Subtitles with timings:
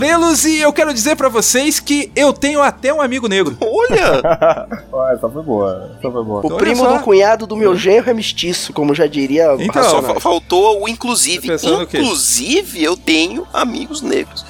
[0.00, 3.00] É o Léo Agrelos e eu quero dizer pra vocês que eu tenho até um
[3.00, 3.56] amigo negro.
[3.60, 4.22] Olha!
[4.96, 5.90] Ah, essa foi boa.
[5.98, 6.40] Essa foi boa.
[6.40, 9.82] O Olha primo do cunhado do meu genro é mestiço, como já diria Então.
[9.82, 11.48] Só fa- faltou o inclusive.
[11.48, 11.82] Tá?
[11.82, 14.46] Inclusive, eu tenho amigos negros.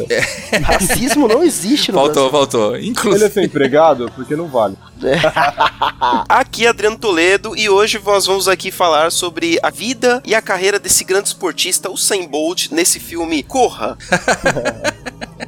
[0.62, 2.76] Racismo não existe no Faltou, faltou.
[2.76, 3.30] Ele é Inclusive.
[3.30, 4.76] ser empregado porque não vale.
[6.28, 10.40] Aqui é Adriano Toledo e hoje nós vamos aqui falar sobre a vida e a
[10.40, 13.96] carreira desse grande esportista, o Usain Bolt, nesse filme Corra.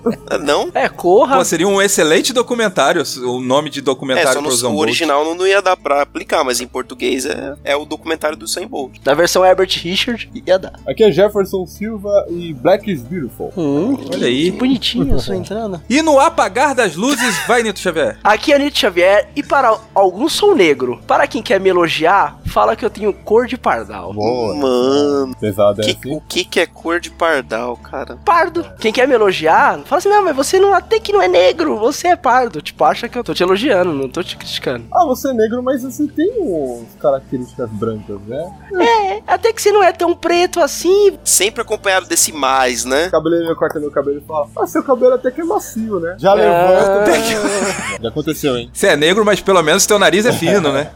[0.45, 0.71] não?
[0.75, 1.37] É, corra.
[1.39, 5.25] Pô, seria um excelente documentário, o nome de É, documentário só pro no, o original
[5.25, 8.67] não, não ia dar pra aplicar, mas em português é, é o documentário do Usain
[8.67, 8.97] Bolt.
[9.05, 10.73] Na versão Herbert Richard, ia dar.
[10.87, 13.53] Aqui é Jefferson Silva e Black is Beautiful.
[13.57, 14.51] Hum, Olha aí.
[14.51, 15.83] que bonitinho a sua entrada.
[15.89, 18.19] E no apagar das luzes, vai, Nito Xavier.
[18.25, 21.01] Aqui é Nito Xavier e para alguns sou negro.
[21.07, 24.13] Para quem quer me elogiar, fala que eu tenho cor de pardal.
[24.13, 24.55] Boa.
[24.55, 26.17] Mano, Pesado é que- assim.
[26.17, 28.17] o que, que é cor de pardal, cara?
[28.25, 28.65] Pardo.
[28.79, 31.79] Quem quer me elogiar, fala assim: não, mas você não até que não é negro,
[31.79, 32.61] você é pardo.
[32.63, 34.85] Tipo, acha que eu tô te elogiando, não tô te criticando.
[34.93, 38.53] Ah, você é negro, mas você tem uns características brancas, né?
[38.81, 41.19] É, até que você não é tão preto assim.
[41.25, 43.07] Sempre acompanhado desse mais, né?
[43.09, 46.17] O cabeleireiro corta meu cabelo e fala: Ah, seu cabelo até que é macio, né?
[46.19, 46.35] Já Ah.
[46.35, 47.05] levanta.
[48.03, 48.71] Já aconteceu, hein?
[48.73, 50.91] Você é negro, mas pelo menos teu nariz é fino, né?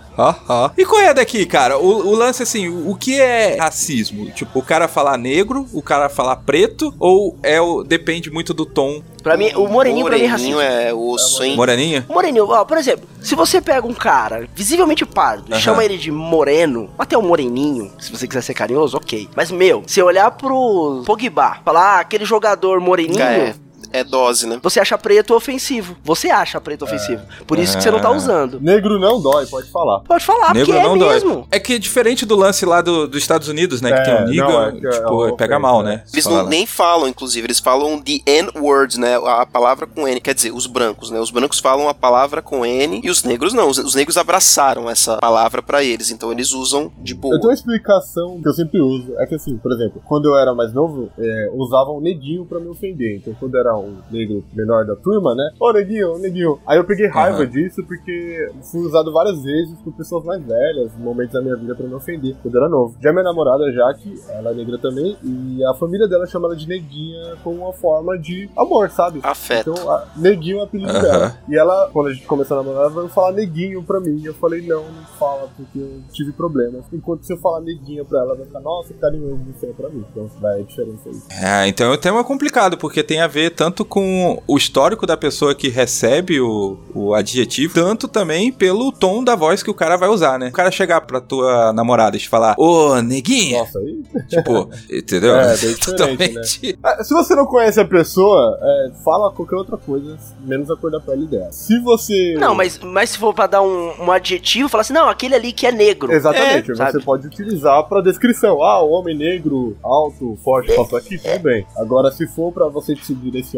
[0.77, 1.79] E qual é daqui, cara?
[1.79, 4.31] O, o lance, assim, o que é racismo?
[4.31, 8.67] Tipo, o cara falar negro, o cara falar preto, ou é o, depende muito do
[8.67, 10.55] tom Pra mim, o moreninho, pra mim é racismo.
[10.55, 11.57] Moreninho é osso, hein?
[11.57, 12.07] moreninha?
[12.09, 15.61] Moreninho, ó, por exemplo, se você pega um cara visivelmente pardo e Aham.
[15.61, 19.29] chama ele de moreno, até um moreninho, se você quiser ser carinhoso, ok.
[19.37, 23.55] Mas, meu, se eu olhar pro Pogba, falar ah, aquele jogador moreninho, É,
[23.93, 24.59] é dose, né?
[24.63, 25.97] você acha preto ofensivo.
[26.05, 27.23] Você acha preto ofensivo.
[27.47, 28.13] Por isso que você não tá Ah.
[28.17, 28.61] usando.
[28.61, 30.01] Negro não dói, pode falar.
[30.01, 31.15] Pode falar, negro porque é não dói.
[31.15, 31.47] mesmo.
[31.51, 33.93] É que é diferente do lance lá do- dos Estados Unidos, né?
[33.93, 35.89] que É, tem um nigga, não, é que é tipo, pega ofensa, mal, né?
[35.97, 36.03] né?
[36.13, 39.17] Eles não, nem falam, inclusive, eles falam the N-word, né?
[39.17, 40.21] A palavra com N.
[40.21, 41.19] Quer dizer, os brancos, né?
[41.21, 43.69] Os brancos falam a palavra com N e os negros não.
[43.69, 47.35] Os, os negros abraçaram essa palavra pra eles, então eles usam de boa.
[47.35, 49.15] Eu tenho uma explicação que eu sempre uso.
[49.19, 52.69] É que assim, por exemplo, quando eu era mais novo, é, usavam neguinho pra me
[52.69, 53.17] ofender.
[53.17, 55.51] Então quando era um negro menor da turma, né?
[55.61, 56.59] Ô neguinho, ô neguinho.
[56.67, 57.47] Aí eu peguei raiva Aham.
[57.47, 61.87] disso porque fui usado várias vezes por pessoas mais velhas, momentos da minha vida pra
[61.87, 62.97] me ofender, quando eu era novo.
[63.03, 66.67] Já minha namorada, Jaque, ela é negra também, e a família dela chama ela de
[66.69, 69.21] neguinha como uma forma de amor, sabe?
[69.23, 69.71] Afeto.
[69.73, 71.03] Então, a- neguinho é o apelido Aham.
[71.03, 71.37] dela.
[71.49, 74.21] E ela, quando a gente começou a namorar, ela veio falar neguinho pra mim.
[74.25, 76.85] Eu falei, não, não fala, porque eu tive problemas.
[76.93, 79.89] Enquanto se eu falar neguinho pra ela, ela vai ficar, nossa, carinhoso você é pra
[79.89, 80.05] mim.
[80.11, 81.17] Então vai a diferença aí.
[81.43, 85.17] É, então o tema é complicado, porque tem a ver tanto com o histórico da
[85.17, 89.97] pessoa que recebe o, o adjetivo, tanto também pelo tom da voz que o cara
[89.97, 90.49] vai usar, né?
[90.49, 94.03] O cara chegar pra tua namorada e te falar, ô, neguinha, Nossa, aí.
[94.29, 95.35] tipo, entendeu?
[95.39, 96.79] É, bem Totalmente.
[96.83, 100.91] Ah, Se você não conhece a pessoa, é, fala qualquer outra coisa, menos a cor
[100.91, 101.51] da pele dela.
[101.53, 102.35] Se você.
[102.39, 105.53] Não, mas, mas se for pra dar um, um adjetivo, fala assim, não, aquele ali
[105.53, 106.13] que é negro.
[106.13, 107.05] Exatamente, É, você sabe?
[107.05, 108.63] pode utilizar pra descrição.
[108.63, 111.67] Ah, o homem negro, alto, forte, passou aqui, tudo bem.
[111.77, 113.58] Agora, se for pra você se direcionar,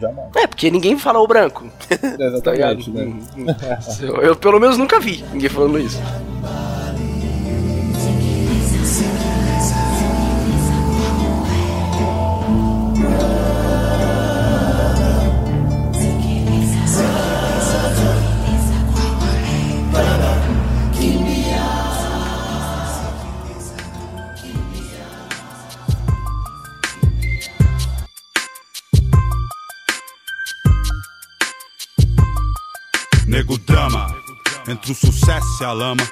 [0.00, 0.28] jamais.
[0.36, 1.64] É, porque ninguém fala o branco.
[2.16, 2.24] Tá?
[2.24, 3.12] Exatamente, né?
[4.00, 5.98] Eu, eu, pelo menos nunca vi ninguém falando isso.
[34.88, 36.02] O sucesso e a lama.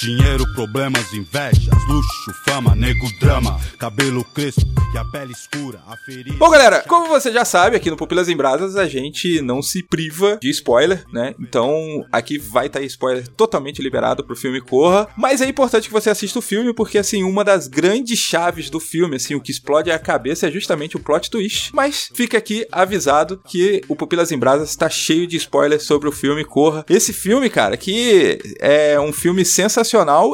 [0.00, 4.64] Dinheiro, problemas, invejas, luxo, fama, nego, drama, cabelo crespo
[4.94, 6.38] e a pele escura, a ferida.
[6.38, 9.82] Bom, galera, como você já sabe, aqui no Pupilas em Brasas a gente não se
[9.82, 11.34] priva de spoiler, né?
[11.38, 15.06] Então aqui vai estar tá spoiler totalmente liberado pro filme Corra.
[15.18, 18.80] Mas é importante que você assista o filme, porque assim, uma das grandes chaves do
[18.80, 21.74] filme, assim, o que explode a cabeça é justamente o plot twist.
[21.74, 26.12] Mas fica aqui avisado que o Pupilas em Brasas está cheio de spoilers sobre o
[26.12, 26.86] filme Corra.
[26.88, 29.89] Esse filme, cara, que é um filme sensacional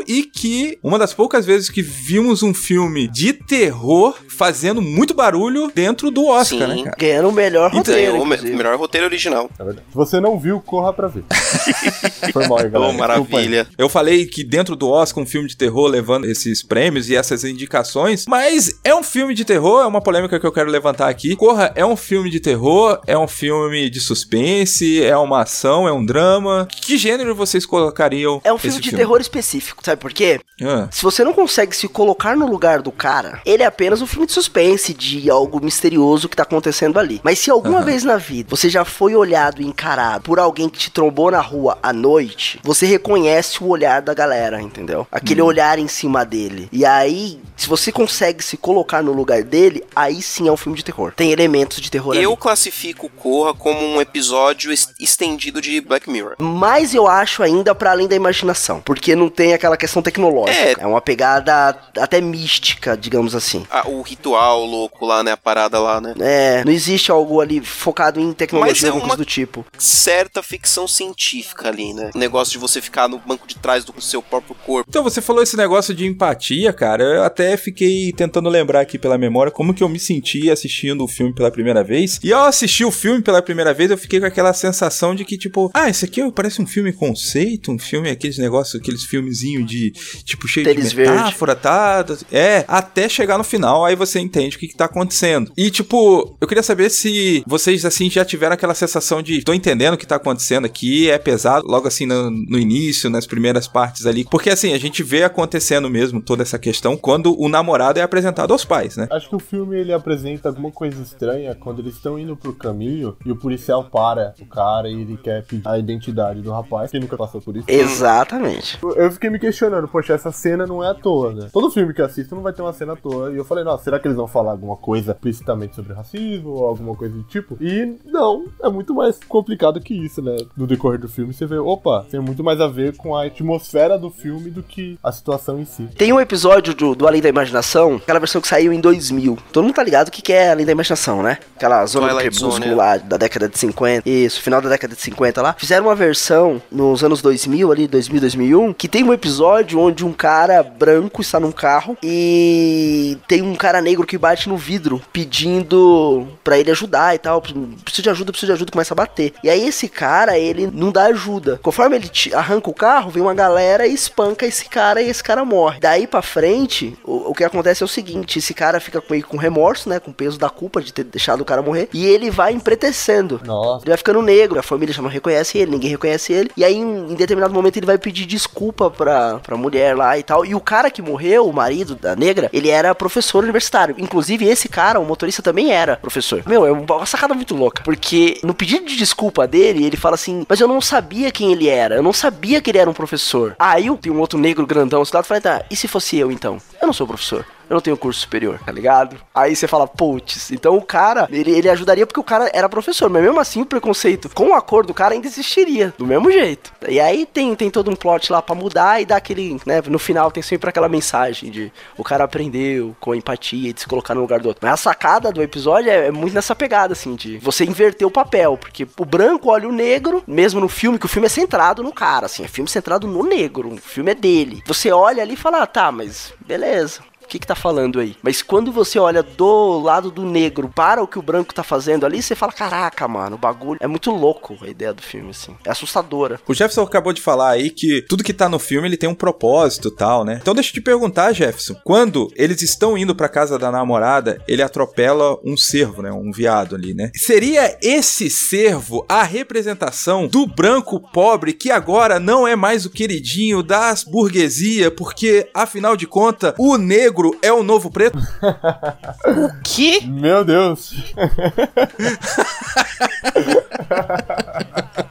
[0.06, 5.70] e que uma das poucas vezes que vimos um filme de terror fazendo muito barulho
[5.74, 6.74] dentro do Oscar, Sim.
[6.76, 6.96] né, cara?
[6.98, 8.12] Ganhando o melhor Então, roteiro.
[8.14, 8.56] o me- inclusive.
[8.56, 9.50] melhor roteiro original.
[9.58, 9.64] É.
[9.72, 11.24] Se você não viu, corra pra ver.
[12.32, 12.78] Foi mal galera.
[12.80, 13.66] Oh, maravilha.
[13.78, 17.44] Eu falei que dentro do Oscar um filme de terror levando esses prêmios e essas
[17.44, 21.34] indicações, mas é um filme de terror, é uma polêmica que eu quero levantar aqui.
[21.36, 25.92] Corra é um filme de terror, é um filme de suspense, é uma ação, é
[25.92, 26.66] um drama.
[26.70, 28.40] Que gênero vocês colocariam?
[28.44, 30.40] É um filme esse de terror específico, sabe por quê?
[30.62, 34.06] Ah, Se você não consegue se colocar no lugar do cara, ele é apenas um
[34.06, 37.20] filme de suspense, de algo misterioso que tá acontecendo ali.
[37.24, 37.86] Mas se alguma Aham.
[37.86, 41.40] vez na vida você já foi olhado e encarado por alguém que te trombou na
[41.40, 45.06] rua à noite, você reconhece o olhar da galera, entendeu?
[45.10, 45.46] Aquele Hum.
[45.46, 46.68] olhar em cima dele.
[46.72, 50.76] E aí, se você consegue se colocar no lugar dele, aí sim é um filme
[50.76, 51.12] de terror.
[51.16, 52.40] Tem elementos de terror Eu ali.
[52.40, 56.34] classifico Corra como um episódio es- estendido de Black Mirror.
[56.38, 60.80] Mas eu acho ainda pra além da imaginação, porque não tem aquela questão tecnológica.
[60.80, 60.84] É.
[60.84, 63.66] É uma pegada até mística, digamos assim.
[63.70, 65.32] Ah, o ritual louco lá, né?
[65.32, 66.14] A parada lá, né?
[66.20, 69.64] É, não existe algo ali focado em Mas tecnologia é alguma coisa uma- do tipo.
[69.78, 72.10] Certa ficção científica ali, né?
[72.14, 74.86] O negócio de você ficar no banco de trás do seu próprio corpo.
[74.88, 77.02] Então, você falou esse negócio de empatia, cara.
[77.04, 81.08] Eu até fiquei tentando lembrar aqui pela memória como que eu me senti assistindo o
[81.08, 82.18] filme pela primeira vez.
[82.22, 85.36] E ao assistir o filme pela primeira vez, eu fiquei com aquela sensação de que,
[85.36, 89.90] tipo, ah, esse aqui parece um filme conceito, um filme, aqueles negócios, aqueles filmezinhos de,
[90.24, 91.12] tipo, cheio Tênis de verde.
[91.12, 92.04] metáfora, tá?
[92.32, 95.50] É, até chegar no final, aí você entende o que, que tá acontecendo.
[95.56, 99.94] E, tipo, eu queria saber se vocês, assim, já tiveram aquela sensação de, tô entendendo
[99.94, 104.06] o que tá acontecendo aqui, é pesado, logo assim no, no início, nas primeiras partes
[104.06, 104.24] ali.
[104.30, 108.52] Porque, assim, a gente vê acontecendo mesmo toda essa questão quando o namorado é apresentado
[108.52, 109.06] aos pais, né?
[109.10, 113.16] Acho que o filme ele apresenta alguma coisa estranha quando eles estão indo pro caminho
[113.24, 116.90] e o policial para o cara e ele quer pedir a identidade do rapaz.
[116.90, 117.66] Quem nunca passou por isso?
[117.68, 118.78] Exatamente.
[118.96, 121.48] Eu fiquei me questionando, poxa, essa cena não é à toa, né?
[121.52, 123.32] Todo filme que eu assisto não vai ter uma cena à toa.
[123.32, 126.66] E eu falei, nossa, será que eles vão falar alguma coisa explicitamente sobre racismo ou
[126.66, 127.56] alguma coisa do tipo?
[127.60, 130.36] E não, é muito mais complicado que isso, né?
[130.56, 133.98] No decorrer do filme você vê, opa, tem muito mais a ver com a atmosfera
[133.98, 135.88] do filme do que a situação em si.
[135.96, 139.38] Tem um episódio do, do Além da Imaginação, aquela versão que saiu em 2000.
[139.52, 141.38] Todo mundo tá ligado o que, que é Além da Imaginação, né?
[141.56, 142.74] Aquela zona Twilight do crepúsculo Zone, é.
[142.74, 144.08] lá da década de 50.
[144.08, 145.54] Isso, final da década de 50 lá.
[145.58, 150.12] Fizeram uma versão nos anos 2000, ali, 2000, 2001, que tem um episódio onde um
[150.12, 156.26] cara branco está num carro e tem um cara negro que bate no vidro pedindo
[156.42, 157.40] pra ele ajudar e tal.
[157.40, 159.34] Preciso de ajuda, preciso de ajuda, começa a bater.
[159.42, 161.58] E aí esse cara, ele não dá ajuda.
[161.62, 165.44] Conforme ele arranca o carro, vem uma galera e espanca esse cara e esse cara
[165.44, 165.80] morre.
[165.80, 169.36] Daí pra frente, o, o que acontece é o seguinte: esse cara fica meio com
[169.36, 170.00] remorso, né?
[170.00, 171.88] Com o peso da culpa de ter deixado o cara morrer.
[171.92, 173.40] E ele vai empretecendo.
[173.44, 173.84] Nossa.
[173.84, 176.50] Ele vai ficando negro, a família já não reconhece ele, ninguém reconhece ele.
[176.56, 180.22] E aí, em, em determinado momento, ele vai pedir desculpa pra, pra mulher lá e
[180.22, 180.44] tal.
[180.44, 183.65] E o cara que morreu, o marido da negra, ele era professor universitário.
[183.98, 186.42] Inclusive, esse cara, o motorista, também era professor.
[186.46, 187.82] Meu, é uma sacada muito louca.
[187.82, 191.68] Porque no pedido de desculpa dele, ele fala assim: Mas eu não sabia quem ele
[191.68, 191.96] era.
[191.96, 193.54] Eu não sabia que ele era um professor.
[193.58, 196.30] Aí tem um outro negro grandão do lado e fala: Tá, e se fosse eu
[196.30, 196.58] então?
[196.80, 197.44] Eu não sou professor.
[197.68, 199.16] Eu não tenho curso superior, tá ligado?
[199.34, 203.10] Aí você fala, putz, então o cara, ele, ele ajudaria porque o cara era professor,
[203.10, 206.72] mas mesmo assim o preconceito com a cor do cara ainda existiria, do mesmo jeito.
[206.88, 209.98] E aí tem, tem todo um plot lá pra mudar e dar aquele, né, no
[209.98, 214.20] final tem sempre aquela mensagem de o cara aprendeu com empatia de se colocar no
[214.20, 214.60] lugar do outro.
[214.64, 218.10] Mas a sacada do episódio é, é muito nessa pegada, assim, de você inverter o
[218.10, 221.82] papel, porque o branco olha o negro, mesmo no filme, que o filme é centrado
[221.82, 224.62] no cara, assim, é filme centrado no negro, o filme é dele.
[224.66, 227.00] Você olha ali e fala, ah, tá, mas beleza.
[227.26, 228.16] O que que tá falando aí?
[228.22, 232.06] Mas quando você olha do lado do negro para o que o branco tá fazendo
[232.06, 235.56] ali, você fala, caraca, mano, o bagulho é muito louco a ideia do filme, assim.
[235.64, 236.38] É assustadora.
[236.46, 239.14] O Jefferson acabou de falar aí que tudo que tá no filme ele tem um
[239.14, 240.38] propósito tal, né?
[240.40, 241.74] Então deixa eu te perguntar, Jefferson.
[241.82, 246.12] Quando eles estão indo pra casa da namorada, ele atropela um cervo, né?
[246.12, 247.10] Um viado ali, né?
[247.16, 253.64] Seria esse cervo a representação do branco pobre que agora não é mais o queridinho
[253.64, 258.18] das burguesia, porque afinal de contas, o negro é o novo preto?
[258.18, 260.00] O quê?
[260.04, 260.92] Meu Deus.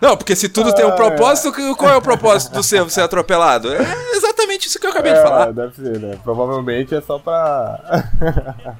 [0.01, 3.01] Não, porque se tudo tem um Ah, propósito, qual é o propósito do ser, ser
[3.01, 3.73] atropelado?
[3.73, 5.51] É exatamente isso que eu acabei de É, falar.
[5.51, 6.17] deve ser, né?
[6.23, 8.09] Provavelmente é só pra.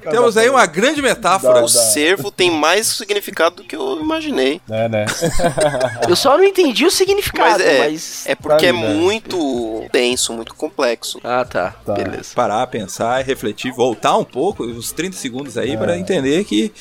[0.10, 1.54] Temos aí uma grande metáfora.
[1.54, 4.60] Dá- O cervo tem mais significado do que eu imaginei.
[4.70, 5.06] É, né?
[6.08, 8.26] Eu só não entendi o significado, Mas é, mas.
[8.26, 8.94] é porque é Tá, né?
[8.94, 11.18] muito denso, muito complexo.
[11.24, 11.74] Ah, tá.
[11.84, 11.94] Tá.
[11.94, 12.30] Beleza.
[12.34, 16.72] Parar, pensar, refletir, voltar um pouco, uns 30 segundos aí, pra entender que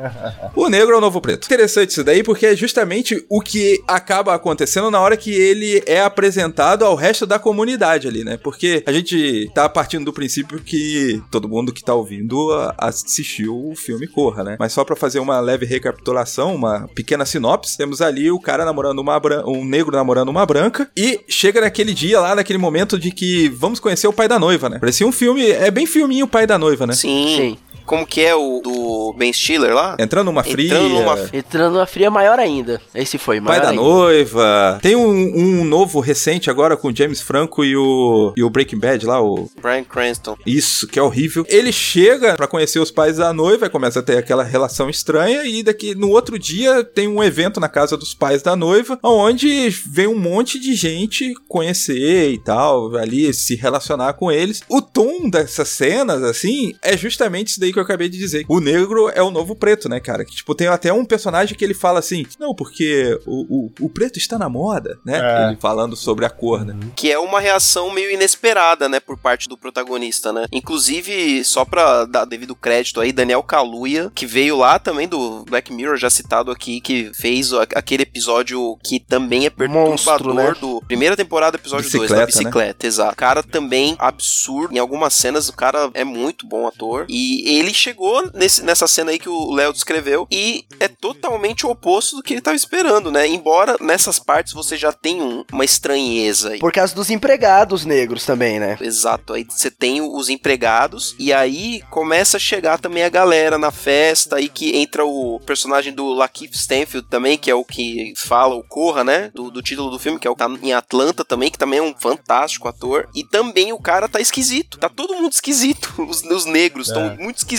[0.56, 1.44] o negro é o novo preto.
[1.46, 6.00] Interessante isso daí, porque é justamente o que acaba acontecendo na hora que ele é
[6.00, 8.36] apresentado ao resto da comunidade ali, né?
[8.42, 13.74] Porque a gente tá partindo do princípio que todo mundo que tá ouvindo assistiu o
[13.76, 14.56] filme Corra, né?
[14.58, 18.98] Mas só pra fazer uma leve recapitulação, uma pequena sinopse, temos ali o cara namorando
[18.98, 23.10] uma bran- um negro namorando uma branca e chega naquele dia lá, naquele momento de
[23.10, 24.78] que vamos conhecer o pai da noiva, né?
[24.78, 26.94] Parecia um filme, é bem filminho o pai da noiva, né?
[26.94, 27.36] Sim.
[27.36, 27.58] Sim.
[27.90, 29.96] Como que é o do Ben Stiller lá?
[29.98, 30.66] Entrando numa fria.
[30.66, 32.80] Entrando numa Entrando na fria maior ainda.
[32.94, 33.82] Esse foi, maior Pai da ainda.
[33.82, 34.78] noiva.
[34.80, 38.78] Tem um, um novo recente agora com o James Franco e o, e o Breaking
[38.78, 39.50] Bad lá, o.
[39.60, 40.36] Brian Cranston.
[40.46, 41.44] Isso, que é horrível.
[41.48, 45.42] Ele chega pra conhecer os pais da noiva, e começa a ter aquela relação estranha,
[45.44, 49.68] e daqui no outro dia tem um evento na casa dos pais da noiva, onde
[49.68, 54.62] vem um monte de gente conhecer e tal, ali se relacionar com eles.
[54.68, 58.44] O tom dessas cenas, assim, é justamente isso daí que eu acabei de dizer.
[58.48, 60.24] O negro é o novo preto, né, cara?
[60.24, 63.88] Que, tipo, tem até um personagem que ele fala assim: não, porque o, o, o
[63.88, 65.20] preto está na moda, né?
[65.20, 65.48] É.
[65.48, 66.74] Ele falando sobre a cor, né?
[66.96, 70.46] Que é uma reação meio inesperada, né, por parte do protagonista, né?
[70.52, 75.72] Inclusive, só pra dar devido crédito aí, Daniel Kaluuya, que veio lá também do Black
[75.72, 80.54] Mirror, já citado aqui, que fez aquele episódio que também é perturbador Monstro, né?
[80.60, 82.26] do primeira temporada, episódio 2, Bicicleta, da né?
[82.26, 83.12] bicicleta, exato.
[83.12, 87.72] O cara também absurdo, em algumas cenas o cara é muito bom ator, e ele
[87.74, 92.22] chegou nesse, nessa cena aí que o Léo descreveu, e é totalmente o oposto do
[92.22, 93.26] que ele tava esperando, né?
[93.28, 96.58] Embora nessas partes você já tenha um- uma estranheza aí.
[96.58, 98.76] Por causa dos empregados negros também, né?
[98.80, 103.70] Exato, aí você tem os empregados e aí começa a chegar também a galera na
[103.70, 108.54] festa aí que entra o personagem do Lakeith Stanfield também, que é o que fala
[108.54, 111.24] o Corra, né, do, do título do filme, que é o que tá em Atlanta
[111.24, 115.14] também, que também é um fantástico ator, e também o cara tá esquisito, tá todo
[115.14, 117.16] mundo esquisito, os, os negros estão É.
[117.16, 117.49] muito esquisitos.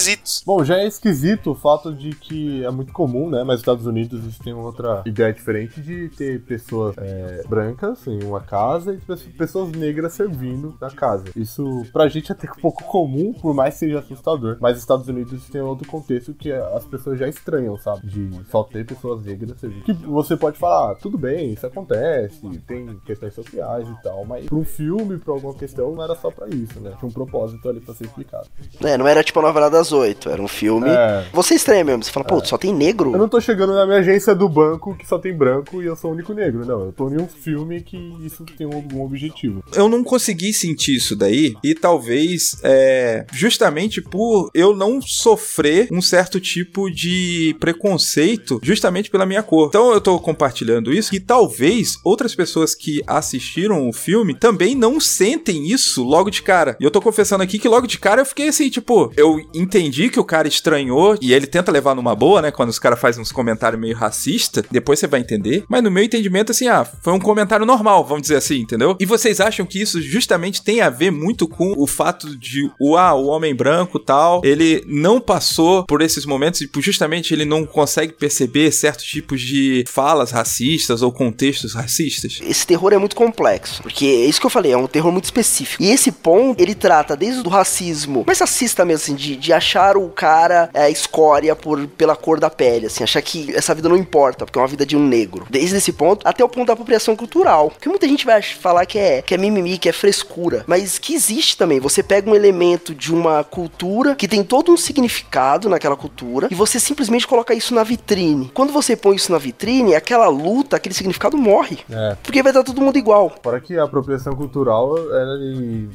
[0.46, 3.40] Bom, já é esquisito o fato de que é muito comum, né?
[3.40, 8.24] Mas nos Estados Unidos eles têm outra ideia diferente de ter pessoas é, brancas em
[8.24, 11.26] uma casa e pe- pessoas negras servindo na casa.
[11.36, 14.58] Isso pra gente é até um pouco comum, por mais que seja assustador.
[14.60, 18.08] Mas nos Estados Unidos tem outro contexto que as pessoas já estranham, sabe?
[18.08, 19.84] De só ter pessoas negras servindo.
[19.84, 24.46] Que você pode falar, ah, tudo bem, isso acontece, tem questões sociais e tal, mas
[24.46, 26.94] pra um filme, pra alguma questão, não era só pra isso, né?
[27.00, 28.48] Tinha um propósito ali pra ser explicado.
[28.84, 30.90] É, não era tipo a novela das oito, era um filme.
[30.90, 31.26] É.
[31.34, 33.14] Você estranha mesmo, você fala, pô, só tem negro?
[33.14, 35.96] Eu não tô chegando na minha agência do banco que só tem branco e eu
[35.96, 36.66] sou o único negro.
[36.66, 39.64] Não, eu tô em um filme que isso tem algum objetivo.
[39.74, 46.02] eu não consegui sentir isso daí e talvez é, justamente por eu não sofrer um
[46.02, 49.68] certo tipo de preconceito justamente pela minha cor.
[49.70, 55.00] Então eu tô compartilhando isso e talvez outras pessoas que assistiram o filme também não
[55.00, 56.78] sentem isso logo de cara.
[56.80, 59.40] E eu tô confessando aqui que logo de cara eu fiquei assim, tipo, eu
[59.72, 63.00] entendi que o cara estranhou e ele tenta levar numa boa, né, quando os caras
[63.00, 66.86] fazem uns comentários meio racista, depois você vai entender, mas no meu entendimento assim, ah,
[67.02, 68.98] foi um comentário normal, vamos dizer assim, entendeu?
[69.00, 72.98] E vocês acham que isso justamente tem a ver muito com o fato de o,
[72.98, 77.46] ah, o homem branco tal, ele não passou por esses momentos e por justamente ele
[77.46, 82.40] não consegue perceber certos tipos de falas racistas ou contextos racistas?
[82.42, 85.26] Esse terror é muito complexo, porque é isso que eu falei, é um terror muito
[85.26, 85.82] específico.
[85.82, 89.96] E esse ponto, ele trata desde o racismo, mas racista mesmo, assim, de, de achar
[89.96, 93.96] o cara é, escória por, pela cor da pele, assim, achar que essa vida não
[93.96, 95.46] importa, porque é uma vida de um negro.
[95.50, 97.70] Desde esse ponto, até o ponto da apropriação cultural.
[97.70, 101.14] Porque muita gente vai falar que é, que é mimimi, que é frescura, mas que
[101.14, 101.80] existe também.
[101.80, 106.56] Você pega um elemento de uma cultura que tem todo um significado naquela cultura e
[106.56, 108.52] você simplesmente coloca isso na vitrine.
[108.54, 111.80] Quando você põe isso na vitrine, aquela luta, aquele significado morre.
[111.90, 112.18] É.
[112.24, 113.32] Porque vai estar todo mundo igual.
[113.44, 115.38] Fora que a apropriação cultural ela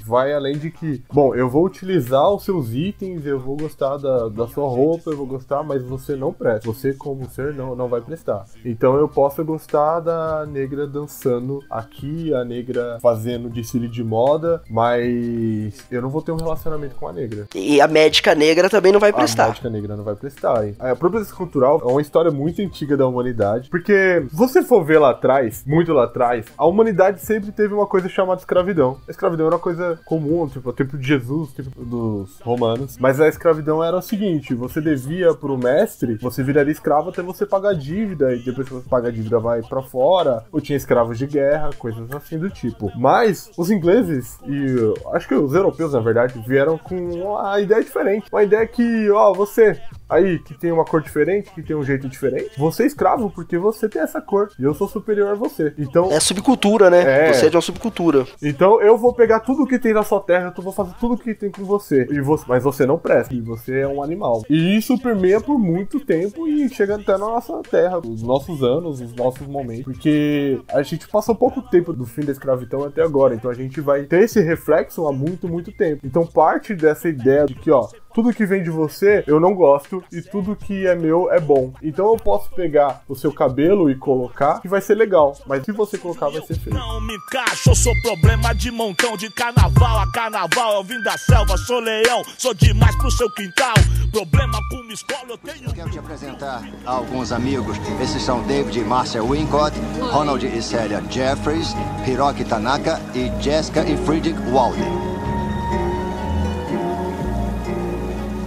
[0.05, 4.29] vai além de que, bom, eu vou utilizar os seus itens, eu vou gostar da,
[4.29, 6.67] da sua roupa, eu vou gostar, mas você não presta.
[6.67, 8.45] Você, como ser, não, não vai prestar.
[8.65, 15.85] Então eu posso gostar da negra dançando aqui, a negra fazendo desfile de moda, mas
[15.91, 17.47] eu não vou ter um relacionamento com a negra.
[17.55, 19.49] E a médica negra também não vai A prestar.
[19.49, 20.67] médica negra não vai prestar.
[20.67, 20.75] hein?
[20.79, 24.99] A apropriação cultural é uma história muito antiga da humanidade, porque se você for ver
[24.99, 28.99] lá atrás, muito lá atrás, a humanidade sempre teve uma coisa chamada escravidão.
[29.07, 33.21] A escravidão era uma coisa comum, tipo, o tempo de Jesus, tipo dos romanos, mas
[33.21, 33.46] a escravidão
[33.85, 38.35] era o seguinte: você devia pro mestre, você viraria escravo até você pagar a dívida,
[38.35, 41.71] e depois que você paga a dívida vai para fora, ou tinha escravos de guerra,
[41.79, 42.91] coisas assim do tipo.
[42.97, 44.77] Mas os ingleses e
[45.15, 48.29] acho que os europeus, na verdade, vieram com uma ideia diferente.
[48.33, 52.09] Uma ideia que, ó, você aí que tem uma cor diferente, que tem um jeito
[52.09, 55.75] diferente, você é escravo porque você tem essa cor e eu sou superior a você.
[55.79, 56.11] Então.
[56.11, 57.29] É subcultura, né?
[57.29, 57.33] É.
[57.33, 58.27] Você é de uma subcultura.
[58.43, 61.35] Então eu vou pegar tudo que tem na sua terra, eu vou fazer tudo que
[61.35, 62.07] tem com você.
[62.11, 64.43] E você mas você não presta, e você é um animal.
[64.49, 69.01] E isso permeia por muito tempo e chega até na nossa terra, os nossos anos,
[69.01, 69.85] os nossos momentos.
[69.85, 73.35] Porque a gente passou pouco tempo do fim da escravidão até agora.
[73.35, 76.03] Então a gente vai ter esse reflexo há muito, muito tempo.
[76.05, 80.03] Então parte dessa ideia de que, ó, tudo que vem de você eu não gosto
[80.11, 81.75] e tudo que é meu é bom.
[81.83, 85.71] Então eu posso pegar o seu cabelo e colocar que vai ser legal, mas se
[85.71, 86.75] você colocar vai ser feio.
[86.75, 90.77] Não me encaixo, eu sou problema de montão de carnaval a carnaval.
[90.77, 93.75] Eu vim da selva, sou leão, sou demais pro seu quintal.
[94.11, 95.75] Problema com minha escola, eu tenho.
[95.75, 97.77] Quero te apresentar a alguns amigos.
[98.01, 101.75] Esses são David e Marcia Wincott, Ronald e Célia Jeffries,
[102.09, 105.26] Hiroki Tanaka e Jessica e Friedrich Walden.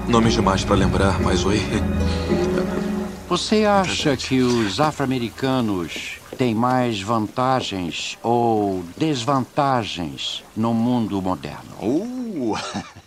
[0.10, 1.60] Nomes demais para lembrar, mas oi.
[3.28, 11.78] Você acha que os afro-americanos têm mais vantagens ou desvantagens no mundo moderno?
[11.80, 12.58] Uh!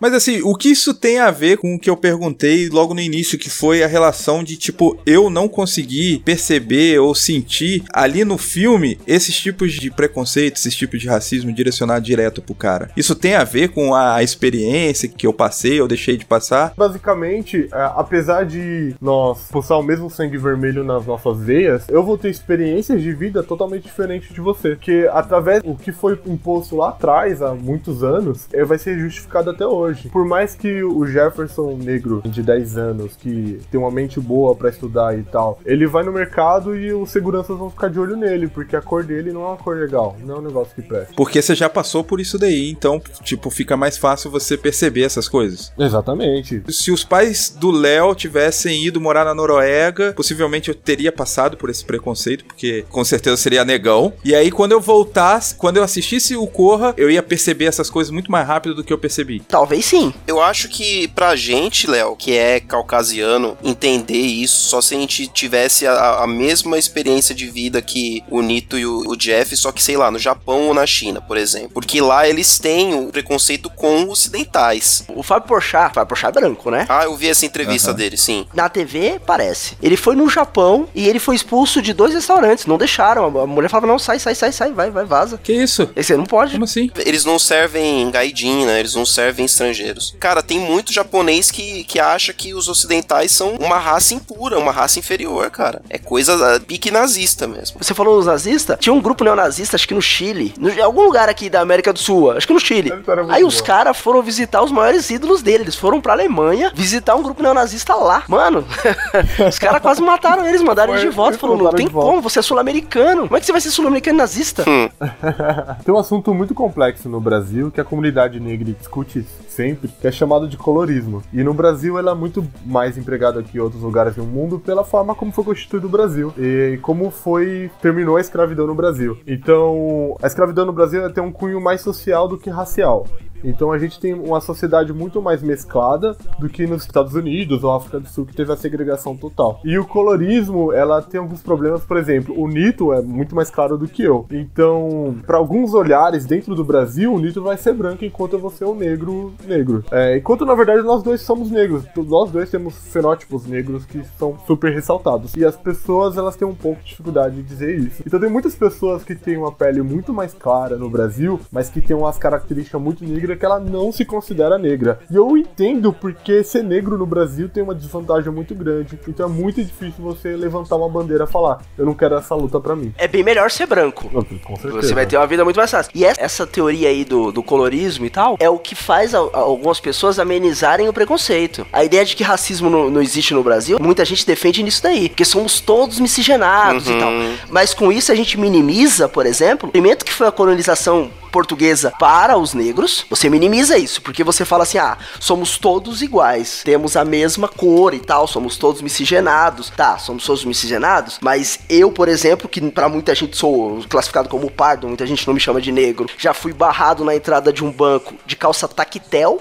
[0.00, 3.00] Mas assim, o que isso tem a ver com o que eu perguntei logo no
[3.00, 8.38] início, que foi a relação de tipo, eu não consegui perceber ou sentir ali no
[8.38, 12.90] filme esses tipos de preconceitos, esses tipos de racismo direcionado direto pro cara.
[12.96, 16.72] Isso tem a ver com a experiência que eu passei ou deixei de passar?
[16.76, 22.16] Basicamente, é, apesar de nós pulsar o mesmo sangue vermelho nas nossas veias, eu vou
[22.16, 24.76] ter experiências de vida totalmente diferentes de você.
[24.76, 29.50] Que através do que foi imposto lá atrás, há muitos anos, é, vai ser justificado
[29.50, 29.89] até hoje.
[30.10, 34.70] Por mais que o Jefferson negro de 10 anos, que tem uma mente boa para
[34.70, 38.48] estudar e tal, ele vai no mercado e os seguranças vão ficar de olho nele,
[38.48, 41.12] porque a cor dele não é uma cor legal, não é um negócio que presta.
[41.16, 45.28] Porque você já passou por isso daí, então, tipo, fica mais fácil você perceber essas
[45.28, 45.72] coisas.
[45.78, 46.62] Exatamente.
[46.68, 51.70] Se os pais do Léo tivessem ido morar na Noruega, possivelmente eu teria passado por
[51.70, 54.12] esse preconceito, porque com certeza seria negão.
[54.24, 58.10] E aí, quando eu voltasse, quando eu assistisse o Corra, eu ia perceber essas coisas
[58.10, 59.40] muito mais rápido do que eu percebi.
[59.40, 60.12] Talvez sim.
[60.26, 65.26] Eu acho que pra gente, Léo, que é caucasiano, entender isso, só se a gente
[65.26, 69.72] tivesse a, a mesma experiência de vida que o Nito e o, o, Jeff, só
[69.72, 71.70] que, sei lá, no Japão ou na China, por exemplo.
[71.74, 75.04] Porque lá eles têm o preconceito com ocidentais.
[75.08, 76.86] O Fábio Porchat, Fábio Porchat é branco, né?
[76.88, 77.96] Ah, eu vi essa entrevista uhum.
[77.96, 78.46] dele, sim.
[78.54, 79.76] Na TV, parece.
[79.82, 83.24] Ele foi no Japão e ele foi expulso de dois restaurantes, não deixaram.
[83.40, 85.38] A mulher falava, não, sai, sai, sai, sai, vai, vai, vaza.
[85.38, 85.90] Que isso?
[85.94, 86.52] Esse não pode.
[86.52, 86.90] Como assim?
[87.04, 88.80] Eles não servem gaidin, né?
[88.80, 90.14] Eles não servem estrangeiros.
[90.18, 94.72] Cara, tem muito japonês que, que acha que os ocidentais são uma raça impura, uma
[94.72, 95.80] raça inferior, cara.
[95.88, 97.78] É coisa pique nazista mesmo.
[97.82, 98.76] Você falou os nazistas?
[98.80, 101.92] Tinha um grupo neonazista, acho que no Chile, no, em algum lugar aqui da América
[101.92, 102.92] do Sul, acho que no Chile.
[103.28, 105.64] Aí os caras foram visitar os maiores ídolos dele.
[105.64, 108.24] Eles foram pra Alemanha visitar um grupo neonazista lá.
[108.28, 108.64] Mano,
[109.48, 111.38] os caras quase mataram eles, mandaram eles de volta.
[111.38, 113.22] Falou, não tem como, você é sul-americano.
[113.22, 114.64] Como é que você vai ser sul-americano nazista?
[114.68, 114.88] Hum.
[115.84, 119.26] tem um assunto muito complexo no Brasil que a comunidade negra discute
[119.60, 121.22] sempre, que é chamado de colorismo.
[121.32, 124.82] E no Brasil ela é muito mais empregada que em outros lugares do mundo pela
[124.82, 129.18] forma como foi constituído o Brasil e como foi terminou a escravidão no Brasil.
[129.26, 133.06] Então, a escravidão no Brasil tem um cunho mais social do que racial.
[133.44, 137.72] Então a gente tem uma sociedade muito mais mesclada do que nos Estados Unidos ou
[137.72, 139.60] África do Sul, que teve a segregação total.
[139.64, 143.76] E o colorismo, ela tem alguns problemas, por exemplo, o Nito é muito mais claro
[143.76, 144.26] do que eu.
[144.30, 148.64] Então, para alguns olhares dentro do Brasil, o Nito vai ser branco enquanto vou ser
[148.64, 149.84] o negro negro.
[149.90, 151.84] É, enquanto na verdade nós dois somos negros.
[151.96, 155.34] Nós dois temos fenótipos negros que são super ressaltados.
[155.36, 158.02] E as pessoas, elas têm um pouco de dificuldade de dizer isso.
[158.04, 161.80] Então tem muitas pessoas que têm uma pele muito mais clara no Brasil, mas que
[161.80, 165.00] têm umas características muito negras negra que ela não se considera negra.
[165.10, 168.98] E eu entendo porque ser negro no Brasil tem uma desvantagem muito grande.
[169.06, 172.60] Então é muito difícil você levantar uma bandeira e falar: eu não quero essa luta
[172.60, 172.92] para mim.
[172.96, 174.08] É bem melhor ser branco.
[174.08, 174.82] Com certeza.
[174.82, 175.92] Você vai ter uma vida muito mais fácil.
[175.94, 179.38] E essa teoria aí do, do colorismo e tal é o que faz a, a,
[179.38, 181.66] algumas pessoas amenizarem o preconceito.
[181.72, 185.08] A ideia de que racismo não, não, existe no Brasil, muita gente defende nisso daí.
[185.08, 186.96] Porque somos todos miscigenados uhum.
[186.96, 187.10] e tal.
[187.48, 191.92] Mas com isso a gente minimiza, por exemplo, o elemento que foi a colonização portuguesa
[191.98, 196.96] para os negros, você minimiza isso, porque você fala assim: ah, somos todos iguais, temos
[196.96, 199.70] a mesma cor e tal, somos todos miscigenados.
[199.70, 204.50] Tá, somos todos miscigenados, mas eu, por exemplo, que pra muita gente sou classificado como
[204.50, 207.70] pardo, muita gente não me chama de negro, já fui barrado na entrada de um
[207.70, 209.40] banco de calça tactel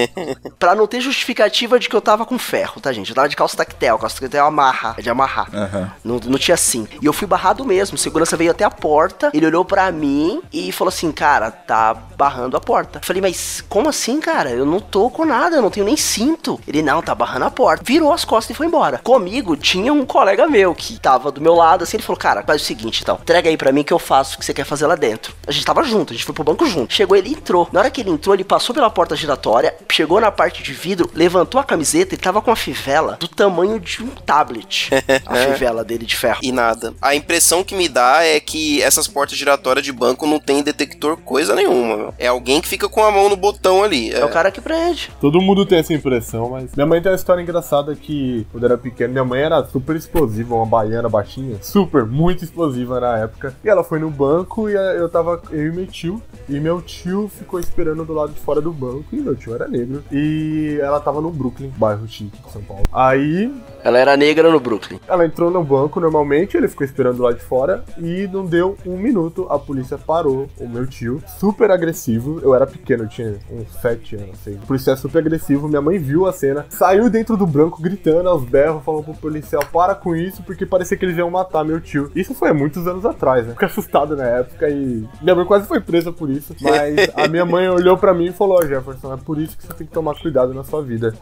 [0.58, 3.10] pra não ter justificativa de que eu tava com ferro, tá, gente?
[3.10, 5.48] Eu tava de calça tactel, calça tactel é amarra, é de amarrar.
[5.54, 5.92] Aham.
[6.04, 6.86] Não, não tinha assim.
[7.00, 7.98] E eu fui barrado mesmo.
[7.98, 12.56] Segurança veio até a porta, ele olhou pra mim e falou assim: Cara, tá barrando
[12.56, 13.00] a porta.
[13.02, 14.50] Falei, mas como assim, cara?
[14.50, 16.60] Eu não tô com nada, eu não tenho nem cinto.
[16.66, 17.84] Ele, não, tá barrando a porta.
[17.84, 18.98] Virou as costas e foi embora.
[18.98, 22.62] Comigo tinha um colega meu que tava do meu lado, assim, ele falou: Cara, faz
[22.62, 24.86] o seguinte então, entrega aí pra mim que eu faço o que você quer fazer
[24.86, 25.34] lá dentro.
[25.46, 26.92] A gente tava junto, a gente foi pro banco junto.
[26.92, 27.68] Chegou, ele entrou.
[27.72, 31.10] Na hora que ele entrou, ele passou pela porta giratória, chegou na parte de vidro,
[31.14, 34.90] levantou a camiseta e tava com a fivela do tamanho de um tablet.
[35.26, 36.40] A fivela dele de ferro.
[36.42, 36.94] E nada.
[37.00, 41.15] A impressão que me dá é que essas portas giratórias de banco não tem detector
[41.16, 42.14] coisa nenhuma, meu.
[42.18, 44.12] É alguém que fica com a mão no botão ali.
[44.12, 45.10] É o cara que prende.
[45.20, 46.74] Todo mundo tem essa impressão, mas.
[46.74, 50.54] Minha mãe tem uma história engraçada que, quando era pequeno, minha mãe era super explosiva,
[50.54, 51.56] uma baiana baixinha.
[51.62, 53.54] Super, muito explosiva na época.
[53.64, 56.22] E ela foi no banco e eh, eu tava, eu e meu tio.
[56.48, 59.04] E meu tio ficou esperando do lado de fora do banco.
[59.12, 60.02] E meu tio era negro.
[60.12, 62.84] E ela tava no Brooklyn, bairro chique de São Paulo.
[62.92, 63.52] Aí
[63.82, 64.98] Ela era negra no Brooklyn.
[65.08, 68.96] ela entrou no banco normalmente, ele ficou esperando lá de fora e não deu um
[68.96, 69.46] minuto.
[69.50, 71.05] A polícia parou o meu tio,
[71.38, 72.40] super agressivo.
[72.42, 74.54] Eu era pequeno, eu tinha uns 7 anos, sei.
[74.54, 78.44] O policial super agressivo, minha mãe viu a cena, saiu dentro do branco gritando aos
[78.44, 82.10] berros, falando pro policial: para com isso, porque parecia que eles iam matar meu tio.
[82.14, 83.52] Isso foi há muitos anos atrás, né?
[83.52, 86.54] Fiquei assustado na época e minha mãe quase foi presa por isso.
[86.60, 89.66] Mas a minha mãe olhou pra mim e falou: Ó, Jefferson, é por isso que
[89.66, 91.14] você tem que tomar cuidado na sua vida.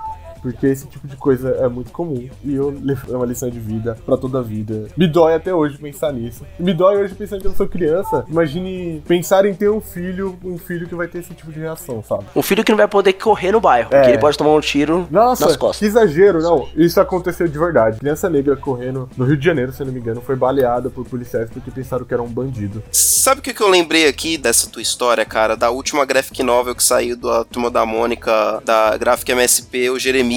[0.44, 2.28] Porque esse tipo de coisa é muito comum.
[2.44, 2.68] E eu
[3.10, 4.88] é uma lição de vida pra toda a vida.
[4.94, 6.44] Me dói até hoje pensar nisso.
[6.58, 8.26] Me dói hoje pensando que eu sou criança.
[8.28, 12.02] Imagine pensar em ter um filho, um filho que vai ter esse tipo de reação,
[12.06, 12.24] sabe?
[12.36, 13.96] Um filho que não vai poder correr no bairro, É.
[13.96, 15.88] porque ele pode tomar um tiro Nossa, nas que costas.
[15.88, 16.68] exagero, não.
[16.76, 17.98] Isso aconteceu de verdade.
[18.00, 21.06] Criança negra correndo no Rio de Janeiro, se eu não me engano, foi baleada por
[21.06, 22.82] policiais porque pensaram que era um bandido.
[22.92, 25.56] Sabe o que, que eu lembrei aqui dessa tua história, cara?
[25.56, 30.33] Da última graphic novel que saiu da Turma da Mônica, da Graphic MSP, o Jeremias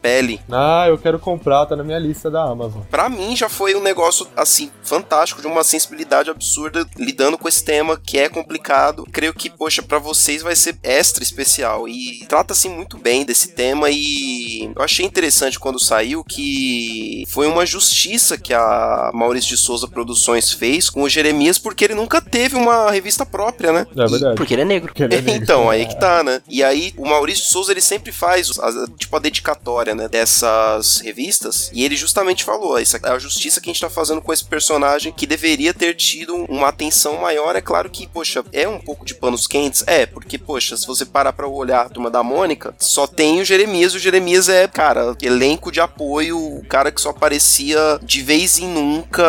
[0.00, 0.40] Pele.
[0.50, 2.82] Ah, eu quero comprar, tá na minha lista da Amazon.
[2.90, 7.64] Pra mim já foi um negócio, assim, fantástico, de uma sensibilidade absurda, lidando com esse
[7.64, 9.06] tema que é complicado.
[9.12, 11.88] Creio que, poxa, pra vocês vai ser extra especial.
[11.88, 17.66] E trata-se muito bem desse tema e eu achei interessante quando saiu que foi uma
[17.66, 22.56] justiça que a Maurício de Souza Produções fez com o Jeremias, porque ele nunca teve
[22.56, 23.86] uma revista própria, né?
[23.96, 24.36] É verdade.
[24.36, 24.92] Porque ele é negro.
[24.96, 25.42] Ele é negro.
[25.42, 26.40] Então, aí que tá, né?
[26.48, 28.50] E aí, o Maurício de Souza, ele sempre faz,
[28.98, 33.68] tipo, a dedicatória, né, dessas revistas, e ele justamente falou, isso é a justiça que
[33.68, 37.60] a gente tá fazendo com esse personagem, que deveria ter tido uma atenção maior, é
[37.60, 41.32] claro que, poxa, é um pouco de panos quentes, é, porque, poxa, se você parar
[41.32, 45.72] pra olhar a Turma da Mônica, só tem o Jeremias, o Jeremias é, cara, elenco
[45.72, 49.24] de apoio, o cara que só aparecia de vez em nunca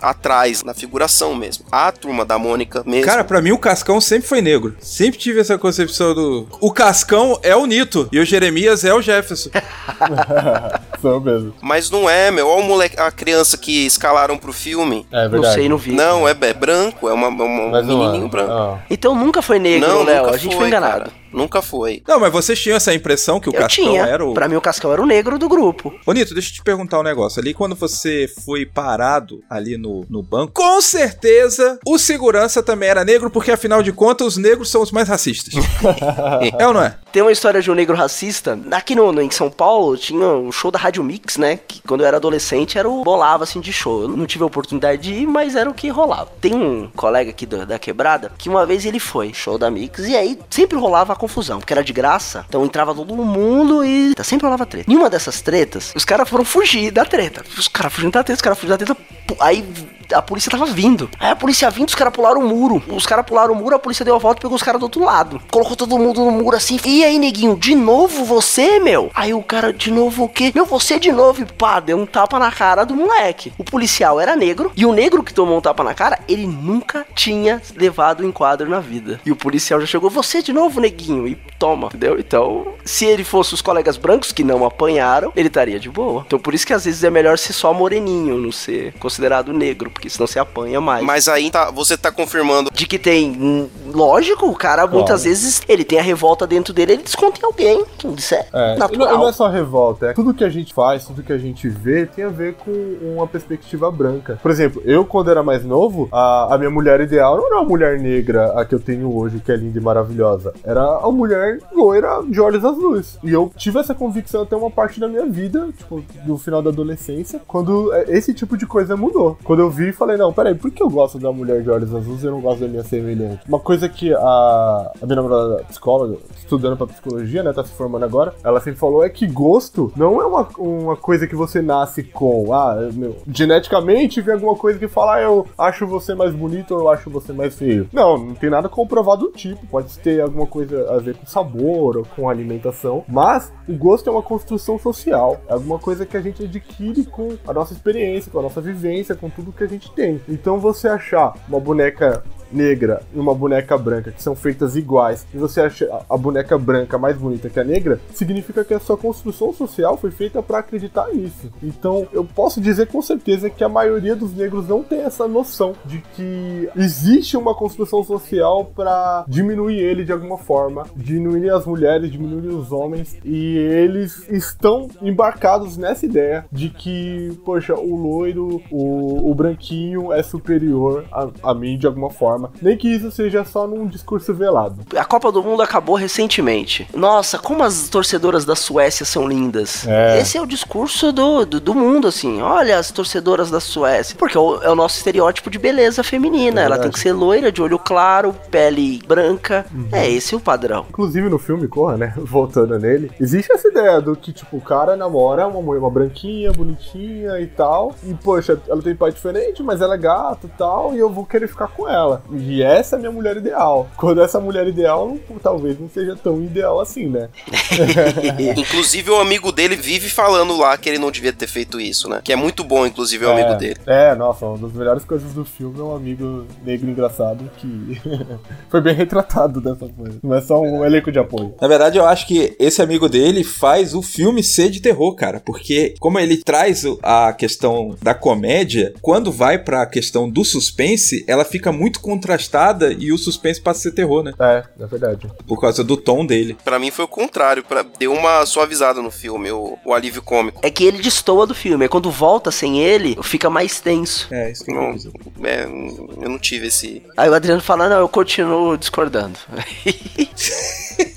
[0.00, 1.64] atrás, na figuração mesmo.
[1.72, 3.06] A Turma da Mônica mesmo...
[3.06, 4.76] Cara, pra mim o Cascão sempre foi negro.
[4.80, 6.48] Sempre tive essa concepção do.
[6.60, 9.02] O Cascão é o Nito e o Jeremias é o
[9.34, 9.50] Jefferson.
[11.00, 11.54] Sou mesmo.
[11.60, 12.46] Mas não é, meu.
[12.48, 15.06] Olha o moleque, a criança que escalaram pro filme.
[15.10, 15.54] É Não verdade.
[15.54, 15.92] sei, não vi.
[15.92, 18.06] Não, é, é branco, é uma, uma- um Mas não é.
[18.06, 18.52] menininho branco.
[18.52, 18.78] Ah.
[18.90, 20.22] Então nunca foi negro, não, Léo.
[20.24, 21.04] nunca A gente foi, enganado.
[21.04, 21.19] cara.
[21.32, 22.02] Nunca foi.
[22.06, 24.02] Não, mas vocês tinham essa impressão que o Eu Cascão tinha.
[24.02, 24.34] era o.
[24.34, 25.94] Pra mim, o Cascão era o negro do grupo.
[26.06, 27.40] Ô, Nito, deixa eu te perguntar um negócio.
[27.40, 33.04] Ali, quando você foi parado ali no, no banco, com certeza o segurança também era
[33.04, 35.54] negro, porque afinal de contas os negros são os mais racistas.
[36.58, 36.96] é ou não é?
[37.12, 38.58] Tem uma história de um negro racista.
[38.70, 41.58] Aqui no, no- em São Paulo tinha o show da Rádio Mix, né?
[41.66, 44.02] Que quando eu era adolescente era o bolava assim de show.
[44.02, 46.30] Eu não tive a oportunidade de ir, mas era o que rolava.
[46.40, 50.00] Tem um colega aqui da, da quebrada que uma vez ele foi, show da Mix,
[50.06, 52.44] e aí sempre rolava a confusão, porque era de graça.
[52.48, 54.90] Então entrava todo mundo e tá, sempre rolava treta.
[54.90, 57.44] Em uma dessas tretas, os caras foram fugir da treta.
[57.56, 58.96] Os caras fugindo da treta, os caras fugindo da treta.
[59.38, 59.64] Aí
[60.12, 61.08] a polícia tava vindo.
[61.18, 62.82] Aí a polícia vindo, os caras pularam o muro.
[62.88, 64.84] Os caras pularam o muro, a polícia deu a volta e pegou os caras do
[64.84, 65.40] outro lado.
[65.50, 66.78] Colocou todo mundo no muro assim.
[66.84, 69.10] E aí, neguinho, de novo você, meu?
[69.14, 70.52] Aí o cara, de novo o quê?
[70.54, 71.42] Meu, você de novo.
[71.42, 73.52] E pá, deu um tapa na cara do moleque.
[73.58, 74.72] O policial era negro.
[74.76, 78.68] E o negro que tomou um tapa na cara, ele nunca tinha levado um enquadro
[78.68, 79.20] na vida.
[79.24, 81.09] E o policial já chegou, você de novo, neguinho.
[81.26, 82.18] E toma, entendeu?
[82.18, 86.22] Então, se ele fosse os colegas brancos que não apanharam, ele estaria de boa.
[86.26, 89.90] Então por isso que às vezes é melhor ser só moreninho, não ser considerado negro,
[89.90, 91.04] porque senão você apanha mais.
[91.04, 92.70] Mas aí tá, você tá confirmando.
[92.72, 93.30] De que tem.
[93.32, 97.44] hum, Lógico, o cara muitas vezes ele tem a revolta dentro dele, ele desconta em
[97.44, 97.84] alguém.
[98.16, 99.18] Isso é, É, e não, natural.
[99.18, 102.06] não é só revolta, é tudo que a gente faz, tudo que a gente vê
[102.06, 102.70] tem a ver com
[103.02, 104.38] uma perspectiva branca.
[104.40, 107.64] Por exemplo, eu quando era mais novo, a, a minha mulher ideal não era a
[107.64, 110.52] mulher negra a que eu tenho hoje, que é linda e maravilhosa.
[110.64, 113.18] Era a mulher loira de olhos azuis.
[113.22, 116.70] E eu tive essa convicção até uma parte da minha vida, tipo, no final da
[116.70, 119.38] adolescência, quando é, esse tipo de coisa mudou.
[119.44, 121.94] Quando eu vi e falei, não, peraí, por que eu gosto da mulher de olhos
[121.94, 123.42] azuis e eu não gosto da minha semelhante?
[123.48, 128.04] Uma coisa que a, a minha namorada psicóloga, estudando pra psicologia, né, tá se formando
[128.04, 132.02] agora, ela sempre falou é que gosto não é uma, uma coisa que você nasce
[132.02, 132.52] com.
[132.52, 136.80] Ah, meu, geneticamente vem alguma coisa que fala, ah, eu acho você mais bonito ou
[136.80, 137.88] eu acho você mais feio.
[137.92, 139.66] Não, não tem nada comprovado do tipo.
[139.66, 144.12] Pode ter alguma coisa a ver com sabor ou com alimentação, mas o gosto é
[144.12, 145.40] uma construção social.
[145.48, 149.14] É alguma coisa que a gente adquire com a nossa experiência, com a nossa vivência,
[149.14, 150.20] com tudo que a gente tem.
[150.28, 155.38] Então você achar uma boneca negra e uma boneca branca que são feitas iguais e
[155.38, 159.52] você acha a boneca branca mais bonita que a negra, significa que a sua construção
[159.52, 161.50] social foi feita para acreditar nisso.
[161.62, 165.74] Então, eu posso dizer com certeza que a maioria dos negros não tem essa noção
[165.84, 172.10] de que existe uma construção social para diminuir ele de alguma forma, diminuir as mulheres,
[172.10, 179.30] diminuir os homens e eles estão embarcados nessa ideia de que, poxa, o loiro, o,
[179.30, 182.39] o branquinho é superior a, a mim de alguma forma.
[182.60, 184.80] Nem que isso seja só num discurso velado.
[184.96, 186.88] A Copa do Mundo acabou recentemente.
[186.94, 189.86] Nossa, como as torcedoras da Suécia são lindas.
[189.86, 190.20] É.
[190.20, 192.40] Esse é o discurso do, do, do mundo, assim.
[192.40, 194.16] Olha as torcedoras da Suécia.
[194.18, 196.62] Porque é o, é o nosso estereótipo de beleza feminina.
[196.62, 199.66] É Ela tem que ser loira, de olho claro, pele branca.
[199.92, 200.86] É esse o padrão.
[200.88, 202.14] Inclusive no filme Corra, né?
[202.18, 206.52] Voltando nele, existe essa ideia do que, tipo, o cara namora uma mulher, uma branquinha,
[206.52, 207.94] bonitinha e tal.
[208.04, 211.24] E, poxa, ela tem pai diferente, mas ela é gata e tal, e eu vou
[211.24, 212.22] querer ficar com ela.
[212.32, 213.88] E essa é a minha mulher ideal.
[213.96, 217.28] Quando essa mulher ideal, não- talvez não seja tão ideal assim, né?
[218.56, 222.20] Inclusive, o amigo dele vive falando lá que ele não devia ter feito isso, né?
[222.22, 223.76] Que é muito bom, inclusive, o amigo é, dele.
[223.86, 228.00] É, nossa, uma das melhores coisas do filme é um amigo negro engraçado que
[228.68, 230.18] foi bem retratado dessa coisa.
[230.22, 231.54] Não é só um elenco de apoio.
[231.60, 235.40] Na verdade, eu acho que esse amigo dele faz o filme ser de terror, cara.
[235.40, 241.44] Porque, como ele traz a questão da comédia, quando vai pra questão do suspense, ela
[241.44, 244.34] fica muito contrastada e o suspense passa a ser terror, né?
[244.38, 245.30] É, é verdade.
[245.46, 246.56] Por causa do tom dele.
[246.62, 247.82] Pra mim foi o contrário, pra...
[247.98, 250.60] deu uma suavizada no filme, o, o alívio cômico.
[250.62, 251.84] É que ele destoa do filme.
[251.84, 254.28] Aí quando volta sem ele, fica mais tenso.
[254.30, 257.02] É, isso que eu Não, é, eu não tive esse.
[257.16, 259.38] Aí o Adriano fala, não, eu continuo discordando.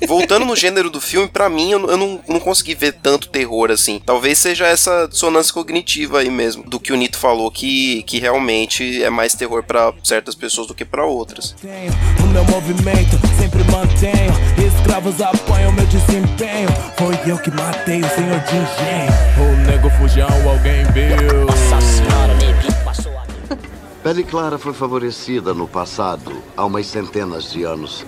[0.08, 3.72] Voltando no gênero do filme, pra mim, eu, eu não, não consegui ver tanto terror
[3.72, 4.02] assim.
[4.06, 9.04] Talvez seja essa dissonância cognitiva aí mesmo, do que o Nito falou, que, que realmente
[9.04, 11.56] é mais terror pra certas pessoas do que pra outras.
[12.24, 14.34] O meu movimento sempre mantenho.
[14.66, 16.70] Escravos apoiam meu desempenho.
[16.98, 19.14] Foi eu que matei o senhor de engenho.
[19.38, 21.46] O nego fujão, alguém viu.
[21.46, 23.24] Nossa senhora, neguinho passou a
[24.04, 28.06] Pele Clara foi favorecida no passado, há umas centenas de anos.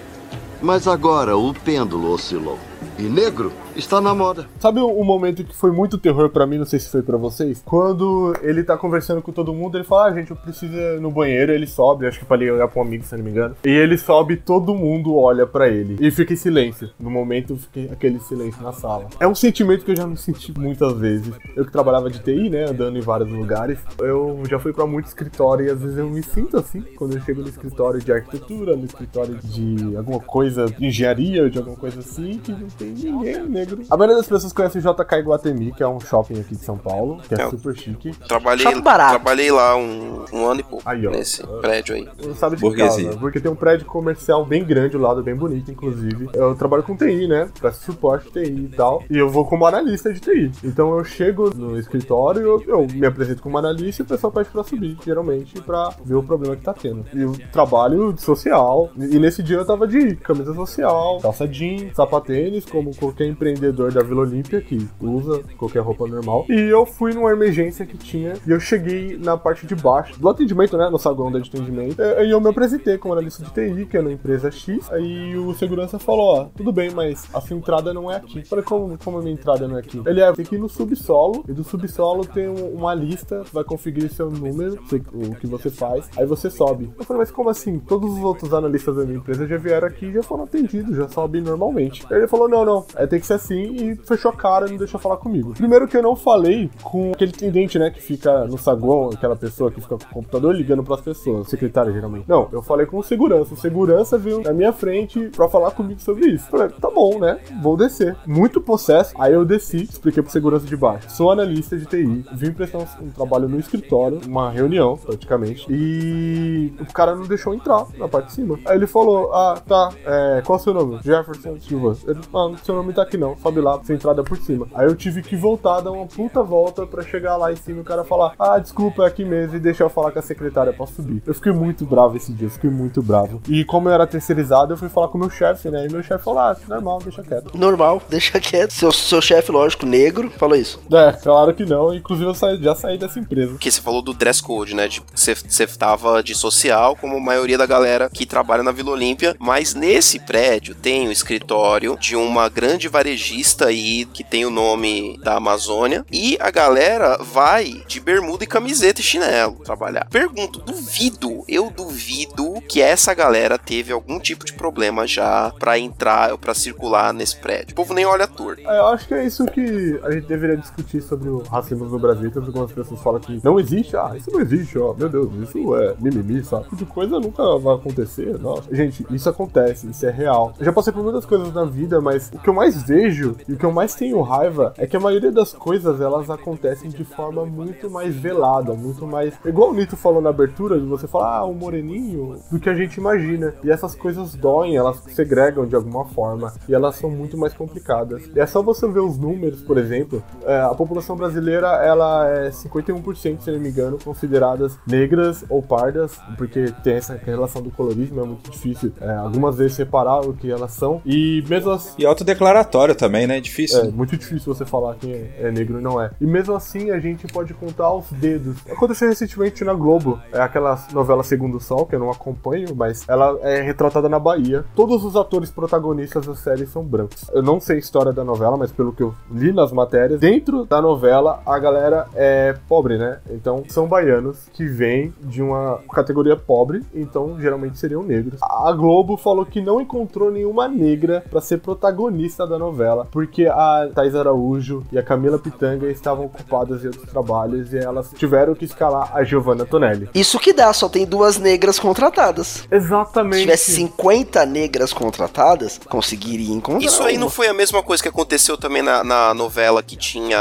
[0.61, 2.59] Mas agora o pêndulo oscilou.
[2.97, 4.47] E negro está na moda.
[4.59, 7.61] Sabe o momento que foi muito terror pra mim, não sei se foi pra vocês?
[7.65, 11.11] Quando ele tá conversando com todo mundo, ele fala, ah, gente, eu preciso ir no
[11.11, 13.55] banheiro, ele sobe, acho que ele olhar pra um amigo, se não me engano.
[13.63, 15.97] E ele sobe, todo mundo olha pra ele.
[15.99, 16.89] E fica em silêncio.
[16.99, 19.07] No momento, fica aquele silêncio na sala.
[19.19, 21.33] É um sentimento que eu já me senti muitas vezes.
[21.55, 25.05] Eu que trabalhava de TI, né, andando em vários lugares, eu já fui pra muito
[25.05, 28.75] escritório e às vezes eu me sinto assim, quando eu chego no escritório de arquitetura,
[28.75, 33.35] no escritório de alguma coisa, de engenharia, de alguma coisa assim, que não tem ninguém
[33.65, 33.83] negro.
[33.89, 36.77] A maioria das pessoas conhece o JK Iguatemi, que é um shopping aqui de São
[36.77, 37.49] Paulo, que é, É.
[37.49, 38.11] super chique.
[38.27, 39.11] Trabalhei, Shopping barato.
[39.15, 41.11] trabalhei lá um, um ano e pouco Aí, ó.
[41.11, 42.07] nesse prédio aí.
[42.23, 43.05] Não sabe de Burguesia.
[43.07, 46.29] casa, porque tem um prédio comercial bem grande, o lado bem bonito, inclusive.
[46.33, 47.49] Eu trabalho com TI, né?
[47.59, 49.03] Presto suporte TI e tal.
[49.09, 50.51] E eu vou como analista de TI.
[50.63, 54.49] Então eu chego no escritório, eu, eu me apresento como analista e o pessoal pede
[54.49, 57.05] pra subir, geralmente, pra ver o problema que tá tendo.
[57.13, 58.89] E eu trabalho de social.
[58.97, 64.01] E nesse dia eu tava de camisa social, calça jeans, sapatênis, como qualquer empreendedor da
[64.03, 66.45] Vila Olímpia que usa qualquer roupa normal.
[66.49, 70.29] E eu fui numa emergência que tinha e eu cheguei na parte de baixo do
[70.29, 70.89] atendimento, né?
[70.89, 72.01] No saguão de atendimento.
[72.01, 74.91] E eu me apresentei como analista de TI, que é na empresa X.
[74.91, 78.39] Aí o segurança falou: Ó, tudo bem, mas a sua entrada não é aqui.
[78.39, 80.01] Eu falei, como, como a minha entrada não é aqui?
[80.05, 83.63] Ele é, tem que ir no subsolo, e do subsolo tem um- uma lista, vai
[83.63, 84.79] conferir seu número,
[85.13, 86.89] o que você faz, aí você sobe.
[86.97, 87.79] Eu falei, mas como assim?
[87.79, 91.41] Todos os outros analistas da minha empresa já vieram aqui já foram atendidos, já sobem
[91.41, 92.05] normalmente.
[92.11, 94.77] Ele falou: não, não, é, tem que ser assim e fechou a cara e não
[94.77, 95.53] deixou falar comigo.
[95.53, 99.71] Primeiro que eu não falei com aquele atendente, né, que fica no saguão, aquela pessoa
[99.71, 102.27] que fica com o computador ligando pras pessoas, secretária geralmente.
[102.27, 103.53] Não, eu falei com o segurança.
[103.53, 106.49] O segurança veio na minha frente pra falar comigo sobre isso.
[106.49, 107.39] Falei, tá bom, né?
[107.61, 108.15] Vou descer.
[108.25, 109.13] Muito processo.
[109.19, 111.09] Aí eu desci, expliquei pro segurança de baixo.
[111.09, 115.65] Sou analista de TI, vim prestar um, um trabalho no escritório, uma reunião, praticamente.
[115.69, 118.59] E o cara não deixou entrar na parte de cima.
[118.65, 120.99] Aí ele falou: Ah, tá, é, qual é o seu nome?
[121.03, 121.95] Jefferson Silva.
[122.07, 124.67] Ele, ah, seu nome tá aqui não, sobe lá, sua entrada por cima.
[124.73, 127.81] Aí eu tive que voltar, dar uma puta volta pra chegar lá em cima e
[127.81, 130.73] o cara falar: Ah, desculpa, é aqui mesmo, e deixar eu falar com a secretária
[130.73, 131.21] pra subir.
[131.25, 133.41] Eu fiquei muito bravo esse dia, eu fiquei muito bravo.
[133.47, 135.85] E como eu era terceirizado, eu fui falar com o meu chefe, né?
[135.87, 137.57] E meu chefe falou: Ah, normal, deixa quieto.
[137.57, 138.71] Normal, deixa quieto.
[138.71, 140.79] Seu, seu chefe, lógico, negro, falou isso.
[140.91, 141.93] É, claro que não.
[141.93, 143.57] Inclusive eu saí- já saí dessa empresa.
[143.57, 144.87] Que você falou do dress code, né?
[144.87, 148.91] Tipo, você, você tava de social, como a maioria da galera que trabalha na Vila
[148.91, 149.35] Olímpia.
[149.39, 153.24] Mas nesse prédio tem um escritório de uma grande varejista
[153.65, 156.05] aí que tem o nome da Amazônia.
[156.11, 160.07] E a galera vai de bermuda e camiseta e chinelo trabalhar.
[160.09, 166.31] Pergunto, duvido, eu duvido que essa galera teve algum tipo de problema já pra entrar
[166.31, 167.71] ou pra circular nesse prédio.
[167.71, 168.61] O povo nem olha torto.
[168.61, 171.99] É, eu acho que é isso que a gente deveria discutir sobre o racismo no
[171.99, 172.29] Brasil.
[172.31, 173.95] Tanto algumas pessoas falam que não existe.
[173.95, 174.93] Ah, isso não existe, ó.
[174.93, 176.63] Meu Deus, isso é mimimi, sabe?
[176.65, 178.37] Tipo de coisa nunca vai acontecer.
[178.39, 178.63] Nossa.
[178.73, 180.53] Gente, isso acontece, isso é real.
[180.59, 183.04] Eu já passei por muitas coisas na vida, mas o que eu mais vejo
[183.47, 186.89] e o que eu mais tenho raiva é que a maioria das coisas elas acontecem
[186.89, 189.33] de forma muito mais velada, muito mais.
[189.45, 192.73] Igual o Nito falou na abertura, de você falar, ah, um moreninho, do que a
[192.73, 193.53] gente imagina.
[193.63, 196.53] E essas coisas doem, elas segregam de alguma forma.
[196.67, 198.29] E elas são muito mais complicadas.
[198.35, 200.23] E é só você ver os números, por exemplo.
[200.45, 206.19] é, a população brasileira, ela é 51%, se não me engano, consideradas negras ou pardas,
[206.37, 210.51] porque tem essa relação do colorismo, é muito difícil é, algumas vezes separar o que
[210.51, 211.01] elas são.
[211.05, 211.93] E mesmo assim.
[211.97, 213.39] E autodeclaratório também, né?
[213.39, 213.81] Difícil.
[213.81, 216.11] É muito difícil você falar quem é, é negro e não é.
[216.19, 218.57] E mesmo assim a gente pode contar aos dedos.
[218.69, 223.37] Aconteceu recentemente na Globo, é aquela novela Segundo Sol, que eu não acompanho, mas ela
[223.41, 224.65] é retratada na Bahia.
[224.75, 227.29] Todos os atores protagonistas da série são brancos.
[227.33, 230.65] Eu não sei a história da novela, mas pelo que eu li nas matérias, dentro
[230.65, 233.19] da novela a galera é pobre, né?
[233.29, 238.39] Então são baianos que vêm de uma categoria pobre, então geralmente seriam negros.
[238.41, 243.89] A Globo falou que não encontrou nenhuma negra pra ser protagonista da novela, porque a
[243.93, 248.65] Thais Araújo e a Camila Pitanga estavam ocupadas em outros trabalhos e elas tiveram que
[248.65, 250.09] escalar a Giovanna Tonelli.
[250.13, 252.67] Isso que dá, só tem duas negras contratadas.
[252.71, 253.35] Exatamente.
[253.37, 256.85] Se tivesse 50 negras contratadas, conseguiria encontrar.
[256.85, 257.31] Isso aí não uma.
[257.31, 260.37] foi a mesma coisa que aconteceu também na, na novela que tinha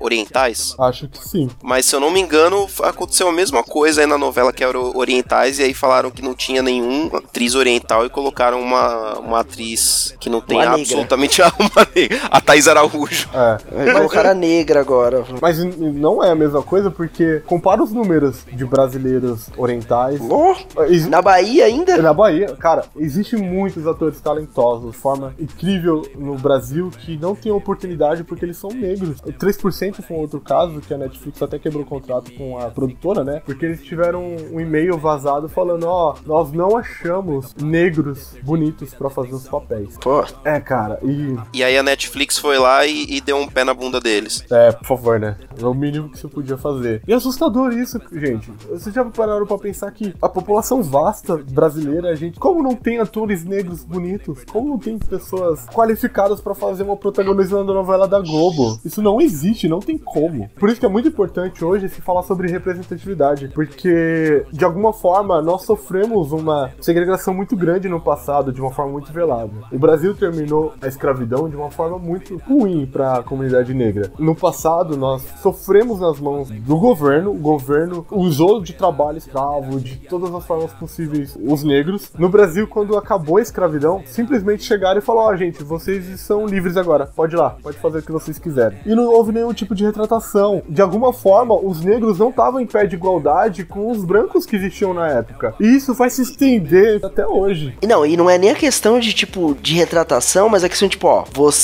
[0.00, 0.74] orientais?
[0.78, 1.48] Acho que sim.
[1.62, 4.78] Mas se eu não me engano, aconteceu a mesma coisa aí na novela que era
[4.78, 10.14] orientais, e aí falaram que não tinha nenhuma atriz oriental e colocaram uma, uma atriz
[10.18, 10.80] que não tem Uma negra.
[10.80, 11.85] absolutamente uma negra.
[12.30, 13.28] A Thais Araújo.
[13.32, 13.84] É.
[13.84, 15.24] Vai colocar a negra agora.
[15.40, 20.20] Mas não é a mesma coisa porque compara os números de brasileiros orientais.
[20.20, 21.96] Oh, Ex- na Bahia ainda?
[21.98, 27.52] Na Bahia, cara, existem muitos atores talentosos de forma incrível no Brasil que não têm
[27.52, 29.18] oportunidade porque eles são negros.
[29.20, 32.66] O 3% foi um outro caso que a Netflix até quebrou o contrato com a
[32.70, 33.42] produtora, né?
[33.44, 34.22] Porque eles tiveram
[34.52, 39.96] um e-mail vazado falando: ó, nós não achamos negros bonitos pra fazer os papéis.
[40.00, 41.36] Pô, É, cara, e.
[41.52, 44.44] E aí a Netflix foi lá e, e deu um pé na bunda deles.
[44.50, 45.36] É, por favor, né?
[45.60, 47.02] É o mínimo que você podia fazer.
[47.06, 48.50] E é assustador isso, gente.
[48.68, 52.98] Vocês já pararam pra pensar que a população vasta brasileira, a gente, como não tem
[52.98, 54.44] atores negros bonitos?
[54.50, 58.78] Como não tem pessoas qualificadas pra fazer uma protagonista da novela da Globo?
[58.84, 60.48] Isso não existe, não tem como.
[60.58, 65.40] Por isso que é muito importante hoje se falar sobre representatividade, porque de alguma forma
[65.42, 69.52] nós sofremos uma segregação muito grande no passado, de uma forma muito velada.
[69.72, 74.12] O Brasil terminou a escravidão de uma forma muito ruim para a comunidade negra.
[74.18, 79.96] No passado, nós sofremos nas mãos do governo, o governo usou de trabalho escravo, de
[79.96, 82.10] todas as formas possíveis, os negros.
[82.18, 86.76] No Brasil, quando acabou a escravidão, simplesmente chegaram e falaram: Ó, gente, vocês são livres
[86.76, 88.78] agora, pode ir lá, pode fazer o que vocês quiserem.
[88.84, 90.62] E não houve nenhum tipo de retratação.
[90.68, 94.56] De alguma forma, os negros não estavam em pé de igualdade com os brancos que
[94.56, 95.54] existiam na época.
[95.60, 97.76] E isso vai se estender até hoje.
[97.86, 101.06] Não, e não é nem a questão de, tipo, de retratação, mas a questão, tipo,
[101.06, 101.55] ó, você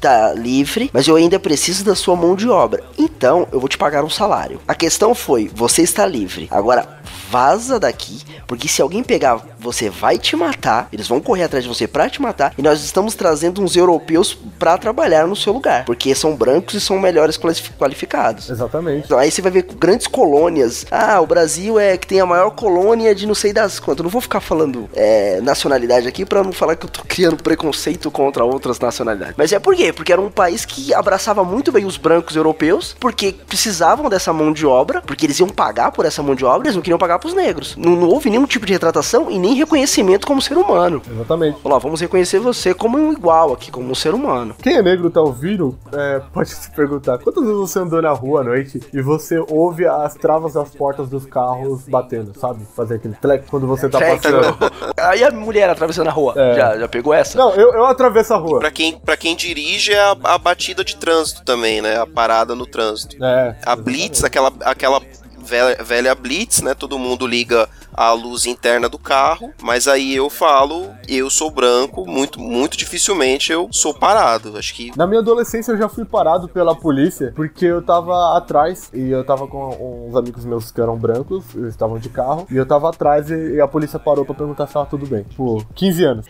[0.00, 2.82] tá livre, mas eu ainda preciso da sua mão de obra.
[2.98, 4.60] Então, eu vou te pagar um salário.
[4.66, 6.48] A questão foi, você está livre.
[6.50, 7.00] Agora,
[7.38, 11.68] vaza daqui, porque se alguém pegar você vai te matar, eles vão correr atrás de
[11.68, 15.84] você pra te matar, e nós estamos trazendo uns europeus pra trabalhar no seu lugar,
[15.84, 18.50] porque são brancos e são melhores qualifi- qualificados.
[18.50, 19.06] Exatamente.
[19.06, 20.86] Então, aí você vai ver grandes colônias.
[20.92, 23.98] Ah, o Brasil é que tem a maior colônia de não sei das quantas.
[24.00, 27.42] Eu não vou ficar falando é, nacionalidade aqui pra não falar que eu tô criando
[27.42, 29.34] preconceito contra outras nacionalidades.
[29.36, 29.92] Mas é por quê?
[29.92, 34.52] Porque era um país que abraçava muito bem os brancos europeus, porque precisavam dessa mão
[34.52, 37.18] de obra, porque eles iam pagar por essa mão de obra, eles não queriam pagar
[37.24, 37.74] pros negros.
[37.76, 41.00] Não, não houve nenhum tipo de retratação e nem reconhecimento como ser humano.
[41.10, 41.58] Exatamente.
[41.64, 44.54] Ó, vamos reconhecer você como um igual aqui, como um ser humano.
[44.62, 48.42] Quem é negro tá ouvindo, é, pode se perguntar, quantas vezes você andou na rua
[48.42, 52.62] à noite e você ouve as travas das portas dos carros batendo, sabe?
[52.76, 54.22] Fazer aquele tlec quando você tá Certo.
[54.22, 54.58] passando.
[54.98, 56.34] Aí a mulher atravessando a rua.
[56.36, 56.56] É.
[56.56, 57.38] Já, já pegou essa?
[57.38, 58.58] Não, eu, eu atravesso a rua.
[58.58, 61.98] Pra quem, pra quem dirige é a, a batida de trânsito também, né?
[61.98, 63.16] A parada no trânsito.
[63.24, 63.56] É.
[63.64, 65.00] A Blitz, aquela, aquela
[65.44, 66.74] velha, velha Blitz, né?
[66.74, 72.04] Todo mundo liga a luz interna do carro, mas aí eu falo, eu sou branco,
[72.06, 74.56] muito, muito dificilmente eu sou parado.
[74.58, 78.90] Acho que Na minha adolescência eu já fui parado pela polícia porque eu tava atrás
[78.92, 82.56] e eu tava com uns amigos meus que eram brancos, eles estavam de carro, e
[82.56, 85.22] eu tava atrás e, e a polícia parou pra perguntar se tava tudo bem.
[85.24, 86.26] Tipo, 15 anos.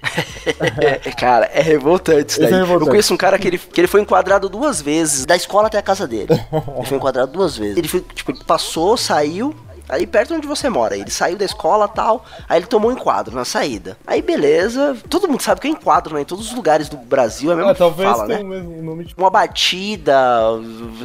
[0.81, 2.53] É, cara, é revoltante isso Esse daí.
[2.53, 2.87] é revoltante.
[2.87, 5.79] Eu conheço um cara que ele, que ele foi enquadrado duas vezes, da escola até
[5.79, 6.29] a casa dele.
[6.77, 7.77] Ele foi enquadrado duas vezes.
[7.77, 9.55] Ele foi, tipo, ele passou, saiu.
[9.89, 13.35] Aí perto onde você mora, ele saiu da escola tal, aí ele tomou um enquadro
[13.35, 13.97] na saída.
[14.07, 16.23] Aí beleza, todo mundo sabe que é enquadro, né?
[16.23, 18.45] Em todos os lugares do Brasil é mesmo que talvez fala, tenha né?
[18.45, 19.21] o mesmo nome tipo.
[19.21, 20.15] Uma batida,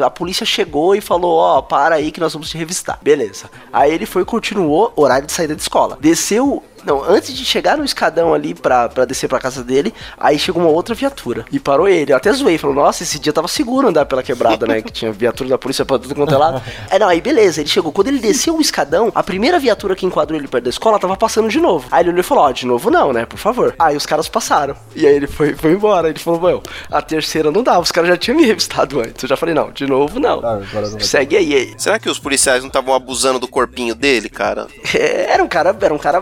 [0.04, 3.00] a polícia chegou e falou: Ó, para aí que nós vamos te revistar.
[3.02, 3.50] Beleza.
[3.72, 5.98] Aí ele foi e continuou horário de saída de escola.
[6.00, 6.64] Desceu.
[6.86, 10.62] Não, antes de chegar no escadão ali pra, pra descer pra casa dele, aí chegou
[10.62, 11.46] uma outra viatura.
[11.52, 12.12] E parou ele.
[12.12, 12.58] Eu até zoei.
[12.58, 14.82] Falou, nossa, esse dia tava seguro andar pela quebrada, né?
[14.82, 16.62] Que tinha viatura da polícia pra tudo quanto é lado.
[16.90, 17.62] É, não, aí beleza.
[17.62, 17.92] Ele chegou.
[17.92, 21.16] Quando ele desceu o escadão, a primeira viatura que enquadrou ele perto da escola tava
[21.16, 21.88] passando de novo.
[21.92, 23.26] Aí ele olhou e falou, ó, de novo não, né?
[23.26, 23.76] Por favor.
[23.78, 24.76] Aí os caras passaram.
[24.96, 26.10] E aí ele foi, foi embora.
[26.10, 27.80] Ele falou, meu, a terceira não dá.
[27.80, 29.22] Os caras já tinham me revistado antes.
[29.24, 30.40] Eu já falei, não, de novo não.
[30.44, 31.54] Ah, não Segue aí.
[31.54, 31.74] aí.
[31.78, 34.68] Será que os policiais não estavam abusando do corpinho dele, cara?
[35.00, 36.22] É, Era um cara, era um cara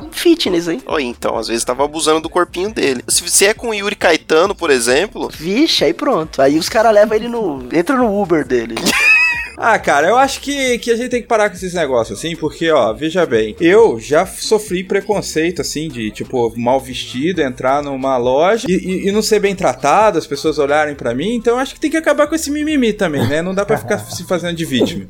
[0.51, 0.81] fitness, hein?
[0.85, 3.03] Ou então, às vezes estavam abusando do corpinho dele.
[3.07, 6.41] Se, se é com o Yuri Caetano, por exemplo, Vixe, aí pronto.
[6.41, 7.67] Aí os caras levam ele no.
[7.71, 8.75] Entra no Uber dele.
[9.59, 12.35] Ah, cara, eu acho que, que a gente tem que parar com esses negócios, assim,
[12.35, 18.17] porque, ó, veja bem, eu já sofri preconceito, assim, de, tipo, mal vestido, entrar numa
[18.17, 21.59] loja e, e- e não ser bem tratado, as pessoas olharem pra mim, então eu
[21.59, 23.41] acho que tem que acabar com esse mimimi também, né?
[23.41, 25.07] Não dá pra ficar se fazendo de vítima.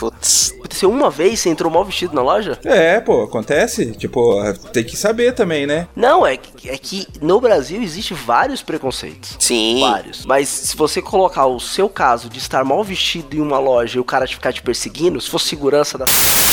[0.00, 2.58] putz, Aconteceu uma vez, você entrou mal vestido na loja?
[2.64, 4.34] É, pô, acontece, tipo,
[4.72, 5.88] tem que saber também, né?
[5.96, 9.36] Não, é que, é que no Brasil existe vários preconceitos.
[9.38, 9.80] sim.
[9.80, 10.26] Vários.
[10.26, 14.00] Mas se você colocar o seu caso de estar mal vestido em uma loja e
[14.00, 16.04] o cara te ficar te perseguindo, se for segurança da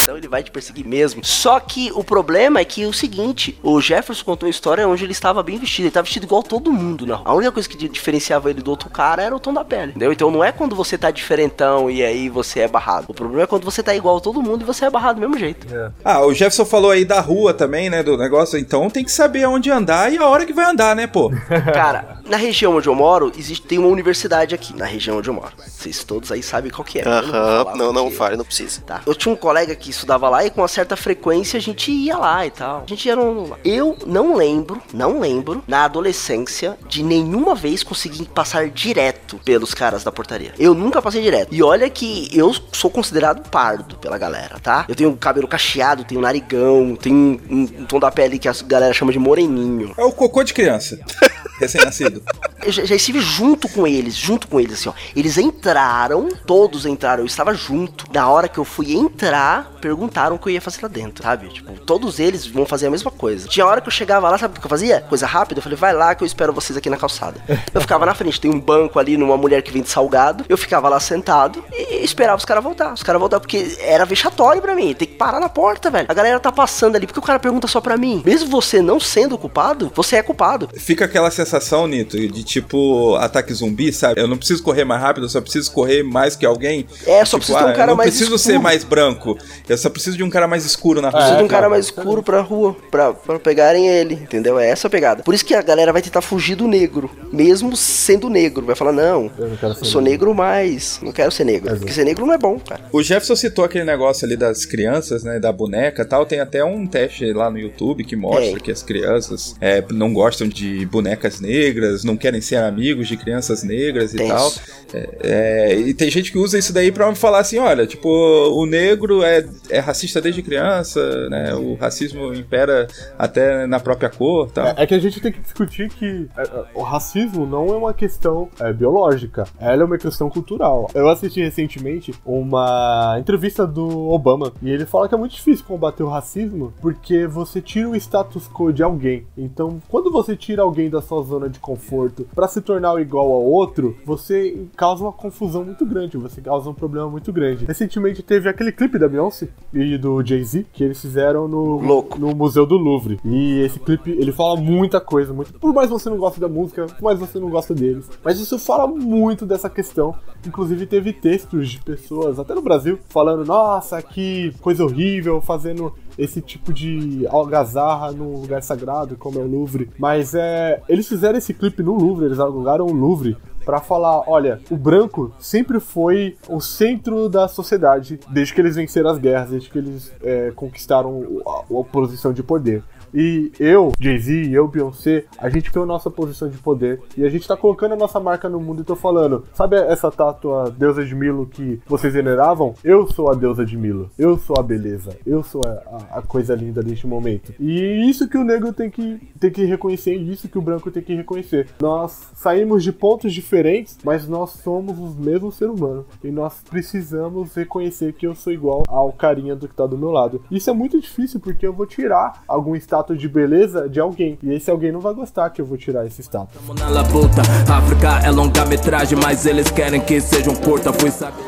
[0.03, 1.23] então ele vai te perseguir mesmo.
[1.25, 5.03] Só que o problema é que é o seguinte, o Jefferson contou uma história onde
[5.03, 7.21] ele estava bem vestido, ele estava vestido igual todo mundo, não.
[7.25, 9.89] A única coisa que di- diferenciava ele do outro cara era o tom da pele,
[9.91, 10.11] entendeu?
[10.13, 13.05] Então não é quando você tá diferentão e aí você é barrado.
[13.09, 15.21] O problema é quando você tá igual a todo mundo e você é barrado do
[15.21, 15.67] mesmo jeito.
[16.03, 19.43] Ah, o Jefferson falou aí da rua também, né, do negócio, então tem que saber
[19.43, 21.31] aonde andar e a hora que vai andar, né, pô?
[21.73, 25.33] Cara, na região onde eu moro, existe, tem uma universidade aqui, na região onde eu
[25.33, 25.53] moro.
[25.65, 27.05] Vocês todos aí sabem qual que é.
[27.05, 28.81] não Aham, não, não porque- fale, não precisa.
[28.81, 29.01] Tá.
[29.05, 32.17] Eu tinha um colega que estudava lá e com uma certa frequência a gente ia
[32.17, 32.83] lá e tal.
[32.85, 33.55] A gente ia no...
[33.63, 40.03] Eu não lembro, não lembro, na adolescência, de nenhuma vez conseguir passar direto pelos caras
[40.03, 40.53] da portaria.
[40.57, 41.53] Eu nunca passei direto.
[41.53, 44.85] E olha que eu sou considerado pardo pela galera, tá?
[44.89, 48.93] Eu tenho cabelo cacheado, tenho narigão, tenho um, um tom da pele que a galera
[48.93, 49.93] chama de moreninho.
[49.97, 50.99] É o cocô de criança,
[51.57, 52.21] recém-nascido.
[52.65, 54.93] Eu já, já estive junto com eles, junto com eles, assim, ó.
[55.15, 58.05] Eles entraram, todos entraram, eu estava junto.
[58.13, 61.47] Na hora que eu fui entrar, perguntaram o que eu ia fazer lá dentro, sabe?
[61.47, 63.47] Tipo, todos eles vão fazer a mesma coisa.
[63.47, 65.01] Tinha hora que eu chegava lá, sabe o que eu fazia?
[65.01, 67.41] Coisa rápida, eu falei, vai lá que eu espero vocês aqui na calçada.
[67.73, 70.45] Eu ficava na frente, tem um banco ali numa mulher que vende salgado.
[70.49, 72.93] Eu ficava lá sentado e esperava os caras voltar.
[72.93, 74.93] Os caras voltar, porque era vexatório pra mim.
[74.93, 76.05] Tem que parar na porta, velho.
[76.09, 78.21] A galera tá passando ali, porque o cara pergunta só pra mim.
[78.25, 80.69] Mesmo você não sendo culpado, você é culpado.
[80.75, 84.19] Fica aquela sensação, Nito, de tipo ataque zumbi, sabe?
[84.19, 86.87] Eu não preciso correr mais rápido, eu só preciso correr mais que alguém.
[87.05, 88.53] É, só Tipo, preciso ter um ah, cara eu não mais preciso escuro.
[88.53, 89.37] ser mais branco,
[89.67, 91.19] eu só preciso de um cara mais escuro na rua.
[91.19, 94.57] Precisa de um cara mais escuro pra rua, pra, pra pegarem ele, entendeu?
[94.59, 95.23] É essa a pegada.
[95.23, 98.65] Por isso que a galera vai tentar fugir do negro, mesmo sendo negro.
[98.65, 101.67] Vai falar, não, Eu não quero ser eu sou negro, mas não quero ser negro.
[101.69, 101.79] Exato.
[101.81, 102.85] Porque ser negro não é bom, cara.
[102.91, 105.39] O Jefferson citou aquele negócio ali das crianças, né?
[105.39, 106.25] Da boneca e tal.
[106.25, 108.59] Tem até um teste lá no YouTube que mostra É.
[108.59, 113.63] que as crianças é, não gostam de bonecas negras, não querem ser amigos de crianças
[113.63, 114.51] negras e Tem tal.
[114.93, 118.65] É, é, e tem gente que usa isso daí pra falar assim: olha, tipo, o
[118.65, 121.53] negro é é racista desde criança, né?
[121.55, 124.75] O racismo impera até na própria cor, tá?
[124.77, 126.43] É, é que a gente tem que discutir que é,
[126.75, 130.89] o racismo não é uma questão é, biológica, ela é uma questão cultural.
[130.93, 136.03] Eu assisti recentemente uma entrevista do Obama e ele fala que é muito difícil combater
[136.03, 139.25] o racismo porque você tira o status quo de alguém.
[139.37, 143.43] Então, quando você tira alguém da sua zona de conforto para se tornar igual ao
[143.43, 147.65] outro, você causa uma confusão muito grande, você causa um problema muito grande.
[147.65, 152.19] Recentemente teve aquele clipe da Beyoncé e do Jay-Z que eles fizeram no, Louco.
[152.19, 153.19] no Museu do Louvre.
[153.25, 155.53] E esse clipe, ele fala muita coisa, muito.
[155.53, 158.09] Por mais você não gosta da música, por mais você não gosta deles.
[158.23, 160.15] Mas isso fala muito dessa questão.
[160.45, 163.62] Inclusive teve textos de pessoas, até no Brasil, falando, nossa,
[164.01, 169.89] que coisa horrível, fazendo esse tipo de algazarra num lugar sagrado como é o Louvre.
[169.97, 174.59] Mas é, eles fizeram esse clipe no Louvre, eles alugaram o Louvre para falar, olha,
[174.69, 179.69] o branco sempre foi o centro da sociedade desde que eles venceram as guerras, desde
[179.69, 182.83] que eles é, conquistaram a, a posição de poder.
[183.13, 187.29] E eu, Jay-Z, eu, Beyoncé, a gente tem a nossa posição de poder e a
[187.29, 191.05] gente tá colocando a nossa marca no mundo e tô falando, sabe essa tátua deusa
[191.05, 192.73] de Milo que vocês veneravam?
[192.83, 196.55] Eu sou a deusa de Milo, eu sou a beleza, eu sou a, a coisa
[196.55, 197.53] linda deste momento.
[197.59, 200.89] E isso que o negro tem que, tem que reconhecer, e isso que o branco
[200.89, 201.67] tem que reconhecer.
[201.79, 206.05] Nós saímos de pontos diferentes, mas nós somos os mesmos seres humanos.
[206.23, 210.11] E nós precisamos reconhecer que eu sou igual ao carinha do que tá do meu
[210.11, 210.41] lado.
[210.49, 214.39] Isso é muito difícil porque eu vou tirar algum status de beleza de alguém.
[214.41, 216.61] E esse alguém não vai gostar que eu vou tirar esse status.
[216.79, 220.93] Na labuta, África é longa-metragem, mas eles querem que seja um curta.
[220.93, 221.43] Fui saber.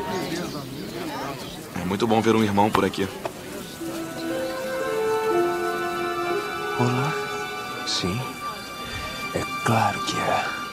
[1.80, 3.08] É muito bom ver um irmão por aqui.
[6.78, 7.12] Olá?
[7.86, 8.20] Sim.
[9.34, 10.65] É claro que é.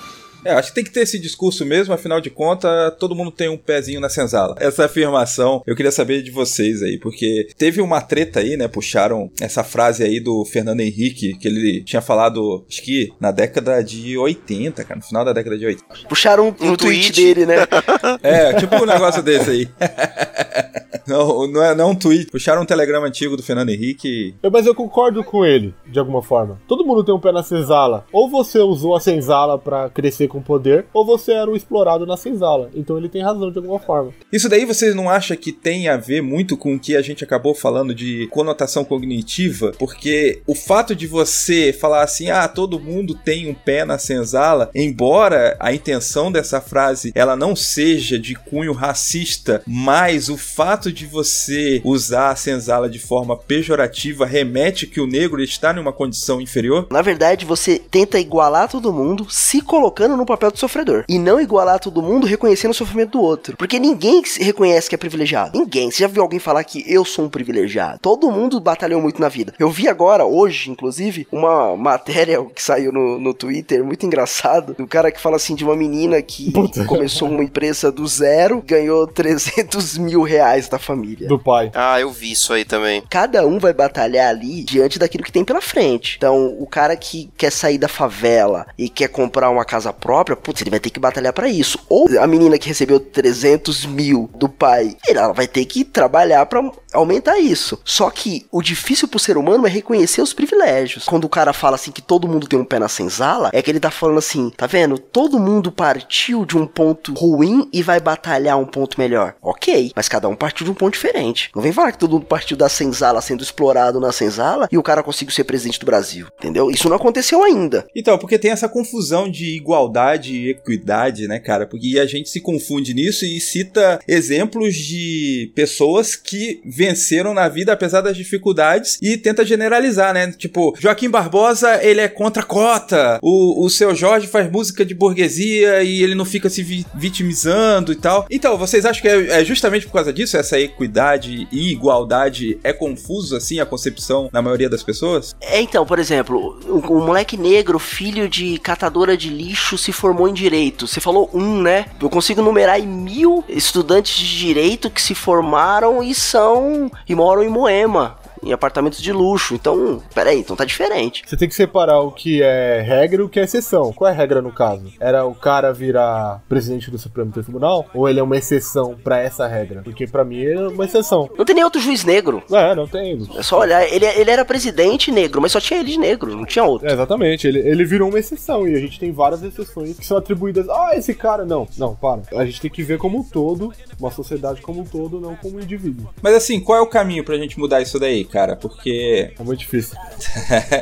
[0.45, 3.49] É, acho que tem que ter esse discurso mesmo, afinal de contas, todo mundo tem
[3.49, 4.55] um pezinho na senzala.
[4.59, 8.67] Essa afirmação, eu queria saber de vocês aí, porque teve uma treta aí, né?
[8.67, 13.81] Puxaram essa frase aí do Fernando Henrique, que ele tinha falado, acho que na década
[13.83, 16.07] de 80, cara, no final da década de 80.
[16.07, 17.13] Puxaram um, Um um tweet tweet.
[17.13, 17.55] dele, né?
[18.21, 19.69] É, tipo um negócio desse aí.
[21.07, 22.27] Não, não é não um tweet.
[22.31, 24.35] Puxaram um telegrama antigo do Fernando Henrique.
[24.41, 26.59] Eu- Mas eu concordo com ele, de alguma forma.
[26.67, 28.05] Todo mundo tem um pé na senzala.
[28.11, 32.15] Ou você usou a senzala pra crescer com poder, ou você era o explorado na
[32.17, 32.69] senzala.
[32.75, 34.11] Então ele tem razão de alguma forma.
[34.31, 37.23] Isso daí vocês não acham que tem a ver muito com o que a gente
[37.23, 39.71] acabou falando de conotação cognitiva?
[39.77, 44.69] Porque o fato de você falar assim, ah, todo mundo tem um pé na senzala,
[44.75, 51.05] embora a intenção dessa frase ela não seja de cunho racista, mas o fato de
[51.05, 56.87] você usar a senzala de forma pejorativa remete que o negro está numa condição inferior?
[56.91, 61.03] Na verdade, você tenta igualar todo mundo se colocando no papel do sofredor.
[61.07, 63.57] E não igualar todo mundo reconhecendo o sofrimento do outro.
[63.57, 65.57] Porque ninguém se reconhece que é privilegiado.
[65.57, 65.91] Ninguém.
[65.91, 67.99] Você já viu alguém falar que eu sou um privilegiado?
[68.01, 69.53] Todo mundo batalhou muito na vida.
[69.59, 74.87] Eu vi agora, hoje, inclusive, uma matéria que saiu no, no Twitter, muito engraçado, do
[74.87, 76.51] cara que fala assim de uma menina que
[76.87, 81.27] começou uma empresa do zero, ganhou 300 mil reais da família.
[81.27, 81.71] Do pai.
[81.73, 83.03] Ah, eu vi isso aí também.
[83.09, 86.15] Cada um vai batalhar ali diante daquilo que tem pela frente.
[86.17, 90.61] Então, o cara que quer sair da favela e quer comprar uma casa própria, putz,
[90.61, 91.79] ele vai ter que batalhar pra isso.
[91.87, 96.71] Ou a menina que recebeu 300 mil do pai, ela vai ter que trabalhar pra
[96.93, 97.79] aumentar isso.
[97.83, 101.05] Só que o difícil pro ser humano é reconhecer os privilégios.
[101.05, 103.69] Quando o cara fala assim que todo mundo tem um pé na senzala, é que
[103.69, 104.97] ele tá falando assim, tá vendo?
[104.97, 109.35] Todo mundo partiu de um ponto ruim e vai batalhar um ponto melhor.
[109.41, 111.49] Ok, mas cada um partiu de um ponto diferente.
[111.55, 114.83] Não vem falar que todo mundo partiu da senzala sendo explorado na senzala e o
[114.83, 116.27] cara conseguiu ser presidente do Brasil.
[116.39, 116.69] Entendeu?
[116.71, 117.85] Isso não aconteceu ainda.
[117.95, 121.65] Então, porque tem essa confusão de igualdade e equidade, né, cara?
[121.65, 127.73] Porque a gente se confunde nisso e cita exemplos de pessoas que venceram na vida
[127.73, 130.31] apesar das dificuldades e tenta generalizar, né?
[130.31, 133.19] Tipo, Joaquim Barbosa, ele é contra a cota.
[133.21, 137.91] O, o seu Jorge faz música de burguesia e ele não fica se vi- vitimizando
[137.91, 138.25] e tal.
[138.29, 142.71] Então, vocês acham que é, é justamente por causa disso essa equidade e igualdade é
[142.71, 145.35] confuso assim a concepção na maioria das pessoas?
[145.41, 150.27] É, então, por exemplo, o, o moleque negro, filho de catadora de lixo, se formou
[150.27, 150.85] em direito.
[150.87, 151.85] Você falou um, né?
[152.01, 156.91] Eu consigo numerar aí mil estudantes de direito que se formaram e são.
[157.07, 158.17] e moram em Moema.
[158.45, 159.55] Em apartamentos de luxo.
[159.55, 161.23] Então, peraí, então tá diferente.
[161.25, 163.93] Você tem que separar o que é regra e o que é exceção.
[163.93, 164.91] Qual é a regra no caso?
[164.99, 167.85] Era o cara virar presidente do Supremo Tribunal?
[167.93, 169.81] Ou ele é uma exceção pra essa regra?
[169.83, 171.29] Porque pra mim é uma exceção.
[171.37, 172.43] Não tem nem outro juiz negro.
[172.51, 173.27] É, não tem.
[173.35, 176.45] É só olhar, ele, ele era presidente negro, mas só tinha ele de negro, não
[176.45, 176.87] tinha outro.
[176.87, 180.17] É, exatamente, ele, ele virou uma exceção e a gente tem várias exceções que são
[180.17, 180.67] atribuídas.
[180.69, 181.45] Ah, esse cara.
[181.45, 182.21] Não, não, para.
[182.35, 185.57] A gente tem que ver como um todo, uma sociedade como um todo, não como
[185.57, 186.09] um indivíduo.
[186.21, 188.55] Mas assim, qual é o caminho pra gente mudar isso daí, cara?
[188.55, 189.31] Porque.
[189.39, 189.95] É muito difícil.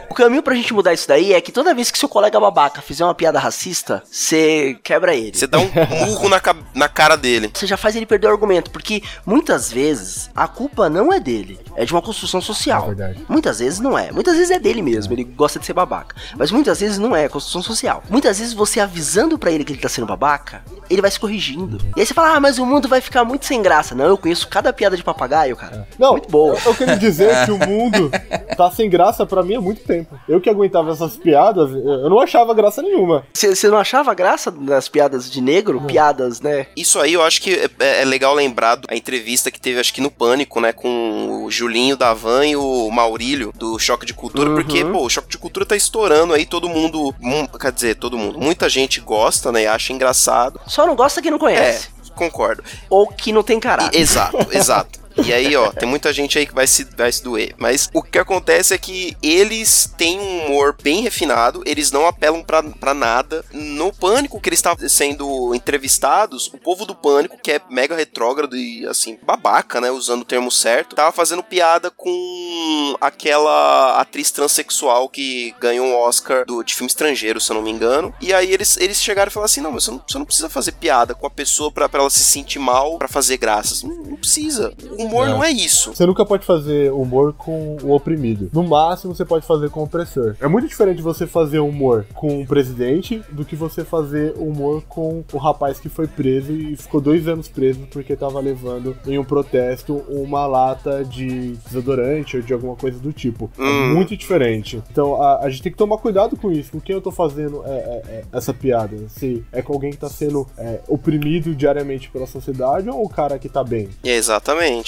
[0.09, 2.81] O caminho pra gente mudar isso daí é que toda vez que seu colega babaca
[2.81, 5.35] fizer uma piada racista, você quebra ele.
[5.37, 5.69] Você dá um
[6.05, 7.49] murro na, ca- na cara dele.
[7.53, 11.59] Você já faz ele perder o argumento, porque muitas vezes a culpa não é dele,
[11.75, 12.83] é de uma construção social.
[12.83, 13.25] É verdade.
[13.27, 14.11] Muitas vezes não é.
[14.11, 16.15] Muitas vezes é dele mesmo, ele gosta de ser babaca.
[16.37, 18.03] Mas muitas vezes não é, é construção social.
[18.09, 21.79] Muitas vezes você avisando pra ele que ele tá sendo babaca, ele vai se corrigindo.
[21.95, 23.95] E aí você fala, ah, mas o mundo vai ficar muito sem graça.
[23.95, 25.87] Não, eu conheço cada piada de papagaio, cara.
[25.97, 26.55] Não, Muito boa.
[26.55, 28.11] Eu, eu queria dizer que o mundo
[28.55, 30.17] tá sem graça pra mim há muito tempo.
[30.27, 33.23] Eu que aguentava essas piadas, eu não achava graça nenhuma.
[33.33, 35.81] Você não achava graça das piadas de negro?
[35.81, 36.67] Piadas, né?
[36.75, 40.01] Isso aí eu acho que é, é legal lembrar a entrevista que teve, acho que
[40.01, 44.55] no Pânico, né, com o Julinho Davan e o Maurílio do Choque de Cultura, Uhum.
[44.55, 47.13] porque, pô, o Choque de Cultura tá estourando aí, todo mundo,
[47.59, 50.59] quer dizer, todo mundo, muita gente gosta, né, acha engraçado.
[50.67, 51.89] Só não gosta quem não É, conhece.
[52.15, 52.63] concordo.
[52.89, 53.97] Ou que não tem caráter.
[53.97, 55.00] E- exato, exato.
[55.25, 57.53] E aí, ó, tem muita gente aí que vai se, vai se doer.
[57.57, 62.43] Mas o que acontece é que eles têm um humor bem refinado, eles não apelam
[62.43, 63.43] pra nada.
[63.51, 68.55] No pânico que eles estavam sendo entrevistados, o povo do pânico, que é mega retrógrado
[68.55, 69.91] e assim, babaca, né?
[69.91, 76.45] Usando o termo certo, tava fazendo piada com aquela atriz transexual que ganhou um Oscar
[76.45, 78.13] do, de filme estrangeiro, se eu não me engano.
[78.21, 80.73] E aí eles, eles chegaram e falaram assim: não, você não, você não precisa fazer
[80.73, 83.83] piada com a pessoa pra, ela se sentir mal, pra fazer graças.
[83.83, 84.73] Não, não precisa.
[84.97, 85.31] O humor É.
[85.31, 85.93] não é isso.
[85.93, 88.49] Você nunca pode fazer humor com o oprimido.
[88.53, 90.35] No máximo, você pode fazer com o opressor.
[90.39, 95.23] É muito diferente você fazer humor com o presidente do que você fazer humor com
[95.33, 99.23] o rapaz que foi preso e ficou dois anos preso porque tava levando em um
[99.23, 103.49] protesto uma lata de desodorante ou de alguma coisa do tipo.
[103.57, 103.93] É Hum.
[103.95, 104.81] muito diferente.
[104.91, 106.71] Então a, a gente tem que tomar cuidado com isso.
[106.71, 108.95] Com quem eu tô fazendo é, é, é, essa piada?
[109.07, 113.37] Se é com alguém que tá sendo é, oprimido diariamente pela sociedade ou o cara
[113.39, 113.89] que tá bem?
[114.03, 114.17] É,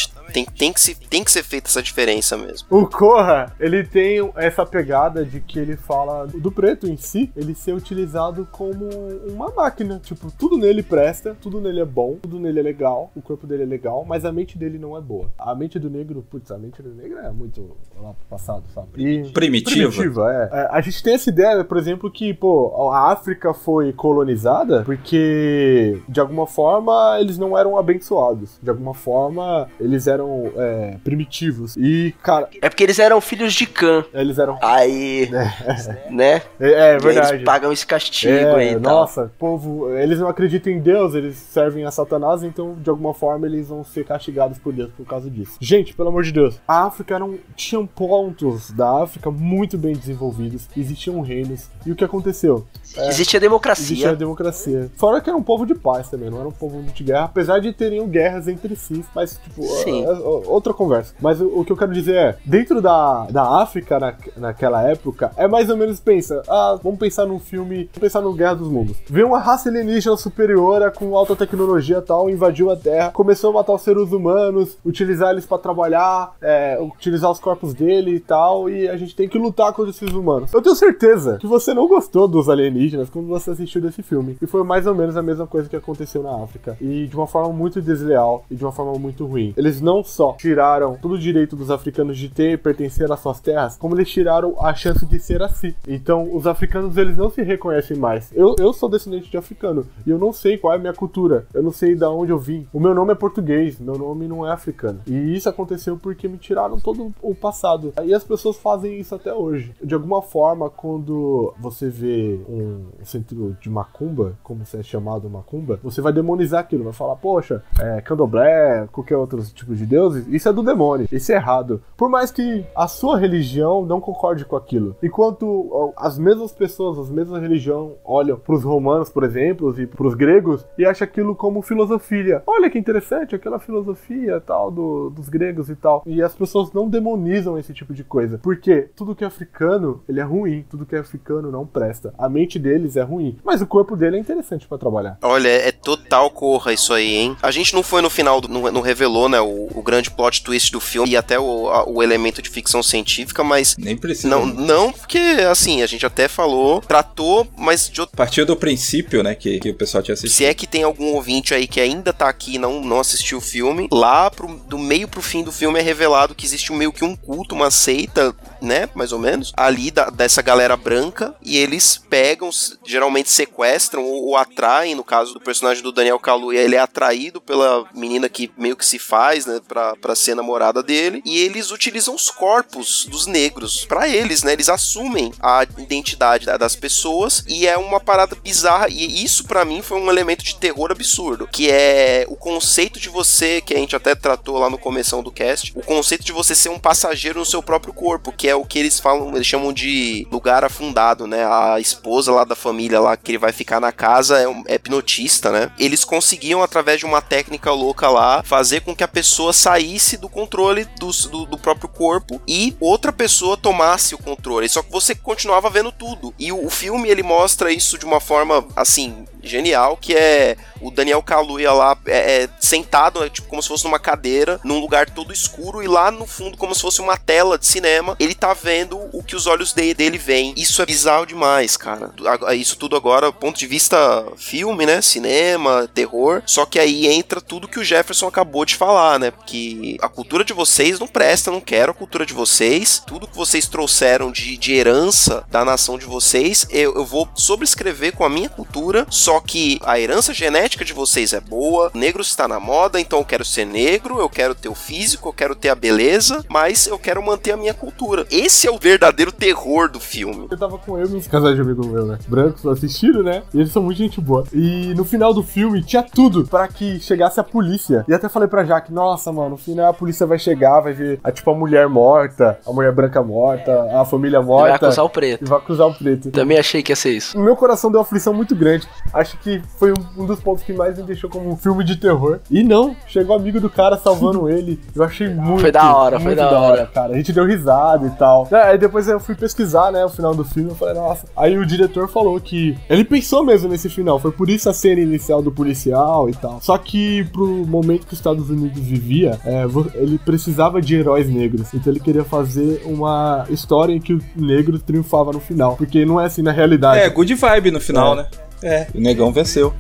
[0.10, 0.34] exatamente.
[0.34, 2.68] Tem, tem, que se, tem que ser feita essa diferença mesmo.
[2.70, 7.54] O Corra, ele tem essa pegada de que ele fala do preto em si, ele
[7.54, 8.88] ser utilizado como
[9.30, 10.00] uma máquina.
[10.04, 13.64] Tipo, tudo nele presta, tudo nele é bom, tudo nele é legal, o corpo dele
[13.64, 15.30] é legal, mas a mente dele não é boa.
[15.38, 18.88] A mente do negro, putz, a mente do negro é muito lá pro passado, sabe?
[18.98, 19.90] E- Primitiva.
[19.92, 20.50] Primitiva, é.
[20.62, 26.02] É, A gente tem essa ideia, por exemplo, que, pô, a África foi colonizada porque,
[26.10, 28.58] de alguma forma, eles não eram abençoados.
[28.62, 31.76] De alguma forma, eles eram é, primitivos.
[31.78, 34.04] E, cara, É porque eles eram filhos de Khan.
[34.14, 34.58] eles eram.
[34.62, 35.30] Aí,
[36.10, 36.42] né?
[36.60, 37.36] É, é verdade.
[37.36, 41.86] eles pagam esse castigo É, aí nossa, povo, eles não acreditam em Deus, eles servem
[41.86, 45.58] a Satanás, então de alguma forma eles vão ser castigados por Deus por causa disso.
[45.60, 50.68] Gente, pelo amor de Deus, a África eram, tinham pontos da África muito bem desenvolvidos,
[50.76, 52.66] existiam reinos, e o que aconteceu?
[52.98, 53.84] Existia democracia.
[53.86, 54.90] Existia democracia.
[54.98, 57.60] Fora que era um povo de paz também, não era um povo de guerra, apesar
[57.60, 60.04] de teriam guerras entre si, mas, tipo, Sim.
[60.06, 60.18] é- é
[60.48, 61.14] outra conversa.
[61.22, 65.32] Mas o, o que eu quero dizer é, dentro da, da África na, naquela época,
[65.38, 68.68] é mais ou menos, pensa, ah, vamos pensar num filme, vamos pensar no Guerra dos
[68.68, 68.98] Mundos.
[69.10, 73.54] Veio uma raça alienígena superior, com alta tecnologia e tal, invadiu a Terra, começou a
[73.54, 78.70] matar os seres humanos, utilizar eles pra trabalhar, é, utilizar os corpos dele e tal,
[78.70, 80.54] e a gente tem que lutar contra esses humanos.
[80.54, 84.38] Eu tenho certeza que você não gostou dos alienígenas quando você assistiu desse filme.
[84.42, 86.78] E foi mais ou menos a mesma coisa que aconteceu na África.
[86.82, 89.54] E de uma forma muito desleal e de uma forma muito ruim.
[89.58, 93.40] Eles não só tiraram todo o direito dos africanos de ter e pertencer às suas
[93.40, 95.74] terras, como eles tiraram a chance de ser assim.
[95.88, 98.32] Então, os africanos, eles não se reconhecem mais.
[98.34, 101.46] Eu, eu sou descendente de africano e eu não sei qual é a minha cultura.
[101.54, 102.68] Eu não sei de onde eu vim.
[102.74, 105.02] O meu nome é português, meu nome não é africano.
[105.08, 107.94] E isso aconteceu porque me tiraram todo o passado.
[108.04, 109.74] E as pessoas fazem isso até hoje.
[109.84, 112.73] De alguma forma, quando você vê um
[113.04, 118.02] centro de macumba, como é chamado macumba, você vai demonizar aquilo, vai falar, poxa, é,
[118.02, 121.82] candomblé, qualquer outro tipo de deuses, isso é do demônio, isso é errado.
[121.98, 124.96] Por mais que a sua religião não concorde com aquilo.
[125.02, 130.66] Enquanto as mesmas pessoas, as mesmas religiões olham pros romanos, por exemplo, e pros gregos,
[130.78, 132.44] e acham aquilo como filosofia.
[132.46, 136.04] Olha que interessante, aquela filosofia tal do, dos gregos e tal.
[136.06, 138.38] E as pessoas não demonizam esse tipo de coisa.
[138.38, 140.66] Porque tudo que é africano, ele é ruim.
[140.70, 142.14] Tudo que é africano não presta.
[142.18, 143.38] A mente deles é ruim.
[143.44, 145.18] Mas o corpo dele é interessante pra trabalhar.
[145.22, 147.38] Olha, é total corra isso aí, hein?
[147.42, 150.44] A gente não foi no final, do- não, não revelou, né, o, o, grande plot
[150.44, 154.28] twist do filme e até o, a- o elemento de ficção científica, mas Nem precisa.
[154.28, 155.18] não, não, porque
[155.50, 159.70] assim, a gente até falou, tratou, mas de outro Partiu do princípio, né, que, que
[159.70, 160.36] o pessoal tinha assistido.
[160.38, 163.38] se é que tem algum ouvinte aí que ainda tá aqui e não, não assistiu
[163.38, 166.76] o filme, lá pro, do meio pro fim do filme é revelado que existe um,
[166.76, 171.36] meio que um culto, uma seita, né, mais ou menos, ali da- dessa galera branca,
[171.42, 172.50] e eles pegam,
[172.86, 177.42] geralmente sequestram ou, ou atraem, no caso do personagem do Daniel Kaluuya, ele é atraído
[177.42, 181.72] pela menina que meio que se faz, né, pra, pra ser namorada dele, e eles
[181.72, 187.44] utilizam os corpos dos negros pra eles, né, eles assumem a identidade da- das pessoas,
[187.48, 191.48] e é uma parada bizarra, e isso pra mim foi um elemento de terror absurdo,
[191.52, 195.32] que é o conceito de você, que a gente até tratou lá no começo do
[195.32, 198.66] cast, o conceito de você ser um passageiro no seu próprio corpo, que é o
[198.66, 201.46] que eles falam, eles chamam de lugar afundado, né?
[201.46, 204.76] A esposa lá da família lá que ele vai ficar na casa é, um, é
[204.76, 205.72] hipnotista, né?
[205.80, 210.30] Eles conseguiam através de uma técnica louca lá fazer com que a pessoa saísse do
[210.30, 214.70] controle do, do, do próprio corpo e outra pessoa tomasse o controle.
[214.70, 216.34] Só que você continuava vendo tudo.
[216.38, 220.90] E o, o filme ele mostra isso de uma forma assim genial, que é o
[220.90, 225.10] Daniel Kaluuya lá é, é, sentado, é, tipo, como se fosse numa cadeira, num lugar
[225.10, 228.54] todo escuro, e lá no fundo, como se fosse uma tela de cinema, ele tá
[228.54, 230.54] vendo o que os olhos de- dele veem.
[230.58, 232.12] Isso é bizarro demais, cara.
[232.54, 235.02] Isso tudo agora, ponto de vista filme, né?
[235.02, 236.42] Cinema, terror.
[236.46, 239.32] Só que aí entra tudo que o Jefferson acabou de falar, né?
[239.32, 243.02] Porque a cultura de vocês não presta, não quero a cultura de vocês.
[243.08, 248.14] Tudo que vocês trouxeram de, de herança da nação de vocês, eu, eu vou sobrescrever
[248.14, 249.08] com a minha cultura.
[249.10, 253.26] Só que a herança genética de vocês é boa, negro está na moda, então eu
[253.26, 257.00] quero ser negro, eu quero ter o físico, eu quero ter a beleza, mas eu
[257.00, 258.28] quero manter a minha cultura.
[258.36, 260.48] Esse é o verdadeiro terror do filme.
[260.50, 262.18] Eu tava com eu e uns casais de amigo meu, né?
[262.28, 263.44] Brancos assistindo, né?
[263.54, 264.44] E eles são muito gente boa.
[264.52, 268.04] E no final do filme tinha tudo pra que chegasse a polícia.
[268.08, 271.20] E até falei pra Jaque, nossa, mano, no final a polícia vai chegar, vai ver
[271.24, 273.72] a, tipo a mulher morta, a mulher branca morta,
[274.02, 274.64] a família morta.
[274.70, 275.46] vai acusar o E preto.
[275.48, 276.32] vai acusar o preto.
[276.32, 277.38] Também achei que ia ser isso.
[277.40, 278.88] Meu coração deu uma aflição muito grande.
[279.14, 281.98] Acho que foi um, um dos pontos que mais me deixou como um filme de
[281.98, 282.40] terror.
[282.50, 284.80] E não, chegou o amigo do cara salvando ele.
[284.96, 285.62] Eu achei muito.
[285.62, 286.86] Foi da hora, foi muito da hora.
[286.88, 287.14] cara.
[287.14, 288.48] A gente deu risada e tal.
[288.52, 290.70] É, Aí depois eu fui pesquisar, né, o final do filme.
[290.70, 291.26] Eu falei, nossa.
[291.36, 294.20] Aí o diretor falou que ele pensou mesmo nesse final.
[294.20, 296.60] Foi por isso a cena inicial do policial e tal.
[296.62, 299.64] Só que pro momento que os Estados Unidos vivia, é,
[299.96, 301.74] ele precisava de heróis negros.
[301.74, 305.76] Então ele queria fazer uma história em que o negro triunfava no final.
[305.76, 307.00] Porque não é assim na realidade.
[307.00, 308.16] É, good vibe no final, É.
[308.18, 308.26] né?
[308.66, 309.74] É, o negão venceu.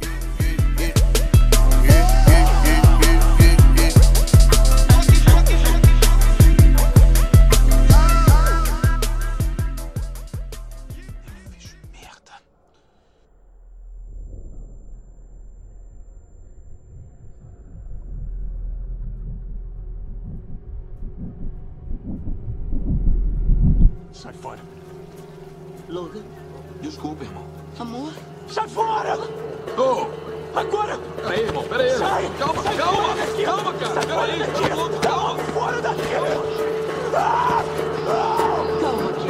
[28.64, 29.20] Sai fora!
[29.78, 30.08] Ô!
[30.56, 30.98] Agora!
[31.18, 31.98] Peraí, irmão, peraí.
[31.98, 32.32] Sai!
[32.40, 33.04] Calma, Sai calma!
[33.04, 33.44] fora daqui!
[33.44, 33.94] Calma, cara!
[33.94, 34.70] Sai fora Peraí, daqui!
[34.70, 35.38] tá louco, calma!
[35.44, 36.02] Fora daqui!
[38.82, 39.24] Calma, aqui.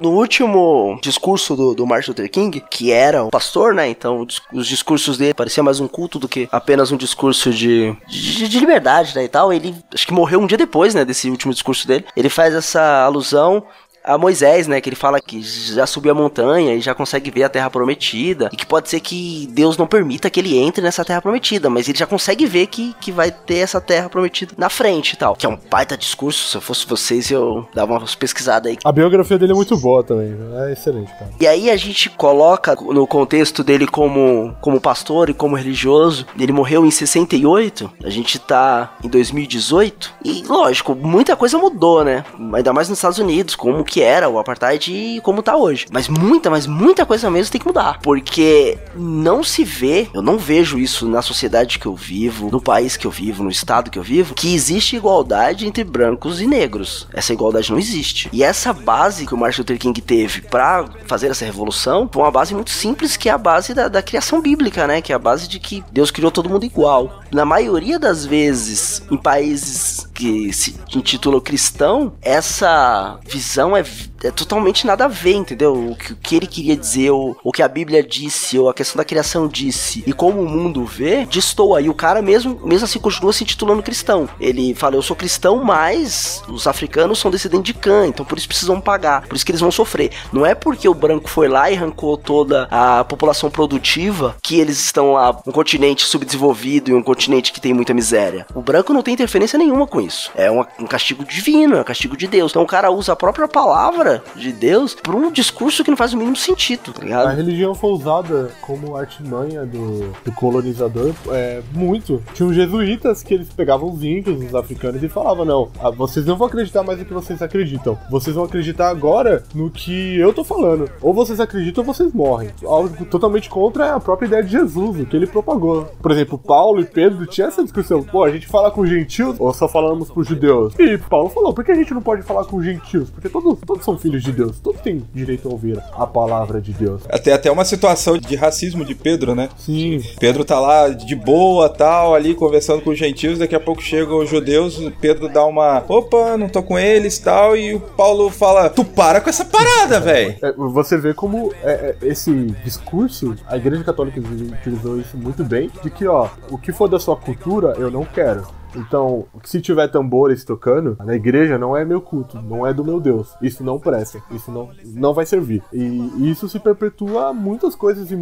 [0.00, 3.88] No último discurso do, do Martin Luther King, que era um pastor, né?
[3.88, 4.26] Então o
[4.58, 8.60] os discursos dele parecia mais um culto do que apenas um discurso de, de, de
[8.60, 9.24] liberdade, né?
[9.24, 9.50] E tal.
[9.50, 11.06] Ele acho que morreu um dia depois, né?
[11.06, 12.04] Desse último discurso dele.
[12.14, 13.64] Ele faz essa alusão
[14.04, 17.44] a Moisés, né, que ele fala que já subiu a montanha e já consegue ver
[17.44, 21.04] a terra prometida, e que pode ser que Deus não permita que ele entre nessa
[21.04, 24.68] terra prometida, mas ele já consegue ver que, que vai ter essa terra prometida na
[24.68, 25.34] frente e tal.
[25.34, 28.78] Que é um baita discurso, se eu fosse vocês eu dava umas pesquisadas aí.
[28.84, 30.36] A biografia dele é muito boa também.
[30.66, 31.30] É excelente, cara.
[31.40, 36.26] E aí a gente coloca no contexto dele como, como pastor e como religioso.
[36.38, 40.14] Ele morreu em 68, a gente tá em 2018.
[40.24, 42.24] E lógico, muita coisa mudou, né?
[42.52, 45.86] Ainda mais nos Estados Unidos, como que era o apartheid e como tá hoje.
[45.90, 47.98] Mas muita, mas muita coisa mesmo tem que mudar.
[48.02, 52.96] Porque não se vê, eu não vejo isso na sociedade que eu vivo, no país
[52.96, 57.06] que eu vivo, no estado que eu vivo, que existe igualdade entre brancos e negros.
[57.12, 58.28] Essa igualdade não existe.
[58.32, 62.30] E essa base que o Martin Luther King teve pra fazer essa revolução foi uma
[62.30, 65.00] base muito simples, que é a base da, da criação bíblica, né?
[65.00, 67.20] Que é a base de que Deus criou todo mundo igual.
[67.30, 74.30] Na maioria das vezes, em países que se intitulam cristão, essa visão é I've é
[74.30, 75.74] totalmente nada a ver, entendeu?
[75.90, 78.74] O que, o que ele queria dizer, o, o que a Bíblia disse, ou a
[78.74, 81.80] questão da criação disse, e como o mundo vê, destoa.
[81.80, 84.28] E o cara mesmo, mesmo assim continua se titulando cristão.
[84.40, 88.48] Ele fala, eu sou cristão, mas os africanos são descendentes de Cã, então por isso
[88.48, 90.10] precisam pagar, por isso que eles vão sofrer.
[90.32, 94.78] Não é porque o branco foi lá e arrancou toda a população produtiva que eles
[94.78, 98.46] estão lá, um continente subdesenvolvido e um continente que tem muita miséria.
[98.54, 100.30] O branco não tem interferência nenhuma com isso.
[100.34, 102.52] É uma- um castigo divino, é um castigo de Deus.
[102.52, 106.12] Então o cara usa a própria palavra de Deus por um discurso que não faz
[106.12, 107.36] o mínimo sentido, tá A ligado?
[107.36, 112.22] religião foi usada como artimanha do, do colonizador é, muito.
[112.34, 116.26] Tinha os jesuítas que eles pegavam os índios, os africanos, e falavam: não, ah, vocês
[116.26, 117.98] não vão acreditar mais no que vocês acreditam.
[118.10, 120.90] Vocês vão acreditar agora no que eu tô falando.
[121.00, 122.50] Ou vocês acreditam ou vocês morrem.
[122.64, 125.84] Algo totalmente contra a própria ideia de Jesus, o que ele propagou.
[126.00, 129.36] Por exemplo, Paulo e Pedro tinham essa discussão: pô, a gente fala com os gentios
[129.38, 130.74] ou só falamos com os judeus?
[130.78, 133.10] E Paulo falou: por que a gente não pode falar com os gentios?
[133.10, 136.72] Porque todos, todos são filhos de Deus, todos têm direito a ouvir a palavra de
[136.72, 137.02] Deus.
[137.08, 139.48] Até até uma situação de racismo de Pedro, né?
[139.56, 140.00] Sim.
[140.18, 144.18] Pedro tá lá de boa, tal, ali conversando com os gentios, daqui a pouco chegam
[144.18, 148.70] os judeus, Pedro dá uma, opa, não tô com eles, tal, e o Paulo fala,
[148.70, 150.36] tu para com essa parada, velho.
[150.42, 152.32] É, você vê como é, é, esse
[152.64, 156.98] discurso, a Igreja Católica utilizou isso muito bem, de que, ó, o que for da
[156.98, 158.46] sua cultura, eu não quero.
[158.76, 163.00] Então, se tiver tambores tocando, na igreja não é meu culto, não é do meu
[163.00, 163.34] Deus.
[163.40, 165.62] Isso não presta, isso não, não vai servir.
[165.72, 168.14] E isso se perpetua muitas coisas e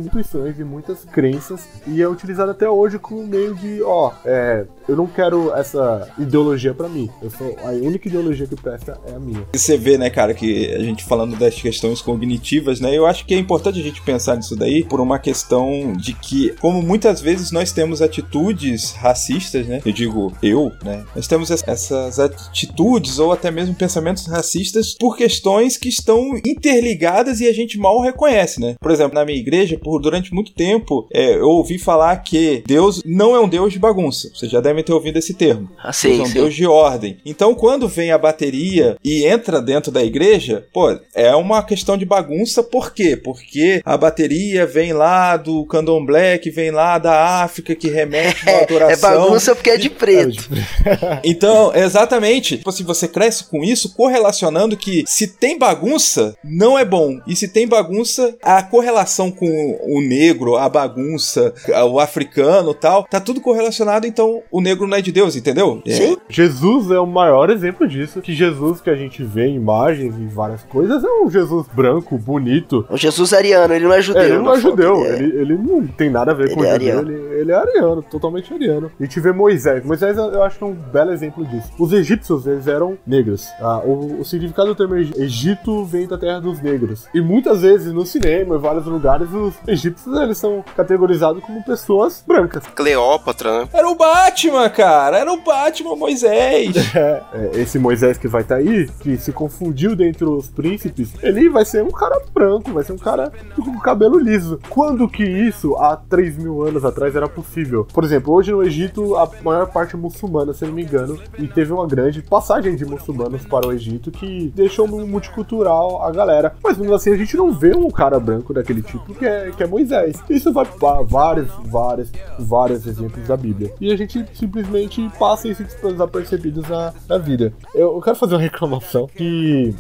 [0.59, 5.07] e muitas crenças, e é utilizado até hoje como meio de, ó, é, eu não
[5.07, 7.09] quero essa ideologia pra mim.
[7.23, 9.47] Eu sou, a única ideologia que presta é a minha.
[9.53, 13.35] Você vê, né, cara, que a gente falando das questões cognitivas, né, eu acho que
[13.35, 17.51] é importante a gente pensar nisso daí por uma questão de que, como muitas vezes
[17.53, 23.33] nós temos atitudes racistas, né, eu digo eu, né, nós temos es- essas atitudes ou
[23.33, 28.75] até mesmo pensamentos racistas por questões que estão interligadas e a gente mal reconhece, né.
[28.81, 33.03] Por exemplo, na minha igreja, por durante muito tempo, é, eu ouvi falar que Deus
[33.05, 34.31] não é um Deus de bagunça.
[34.35, 35.71] Vocês já devem ter ouvido esse termo.
[35.83, 36.35] Ah, sim, Deus é um sim.
[36.35, 37.17] Deus de ordem.
[37.25, 42.05] Então, quando vem a bateria e entra dentro da igreja, pô, é uma questão de
[42.05, 43.17] bagunça, por quê?
[43.17, 48.53] Porque a bateria vem lá do candomblé, que vem lá da África, que remete à
[48.53, 49.11] É, adoração.
[49.11, 50.32] é bagunça porque é de preto.
[51.25, 52.57] Então, exatamente.
[52.59, 57.19] Tipo assim, você cresce com isso, correlacionando que se tem bagunça, não é bom.
[57.27, 59.47] E se tem bagunça, a correlação com
[59.83, 61.53] o negro, a bagunça,
[61.91, 65.83] o africano tal, tá tudo correlacionado, então o negro não é de Deus, entendeu?
[65.87, 66.17] Sim.
[66.29, 68.21] Jesus é o maior exemplo disso.
[68.21, 72.17] Que Jesus que a gente vê em imagens e várias coisas é um Jesus branco,
[72.19, 72.87] bonito.
[72.91, 74.23] O Jesus ariano, ele não é judeu.
[74.23, 76.47] É, ele não é foto, judeu, ele é- ele, ele não tem nada a ver
[76.47, 78.91] Ele com é judeu, ele, ele é ariano, totalmente ariano.
[78.99, 81.71] A gente vê Moisés, Moisés eu eu acho que é um belo exemplo disso.
[81.79, 83.47] Os egípcios, eles eram negros.
[83.61, 87.07] Ah, o, o significado do termo Eg- Egito vem da terra dos negros.
[87.15, 92.23] E muitas vezes no cinema, em vários lugares, os egípcios, eles são categorizados como pessoas
[92.27, 92.65] brancas.
[92.75, 93.69] Cleópatra, né?
[93.73, 95.19] Era o Batman, cara.
[95.19, 96.73] Era o Batman Moisés.
[96.95, 101.49] É, é, esse Moisés que vai estar aí, que se confundiu dentre os príncipes, ele
[101.49, 104.61] vai ser um cara branco, vai ser um cara com cabelo liso.
[104.69, 107.87] Quando que isso, há 3 mil anos atrás, era possível?
[107.93, 111.73] Por exemplo, hoje no Egito, a maior parte muçulmana, se não me engano, e teve
[111.73, 116.55] uma grande passagem de muçulmanos para o Egito que deixou multicultural a galera.
[116.63, 119.63] Mas mesmo assim, a gente não vê um cara branco daquele tipo que é, que
[119.63, 120.23] é Moisés.
[120.29, 123.73] Isso vai para vários, vários, vários exemplos da Bíblia.
[123.81, 127.53] E a gente simplesmente passa isso desapercebidos na, na vida.
[127.75, 129.75] Eu, eu quero fazer uma reclamação que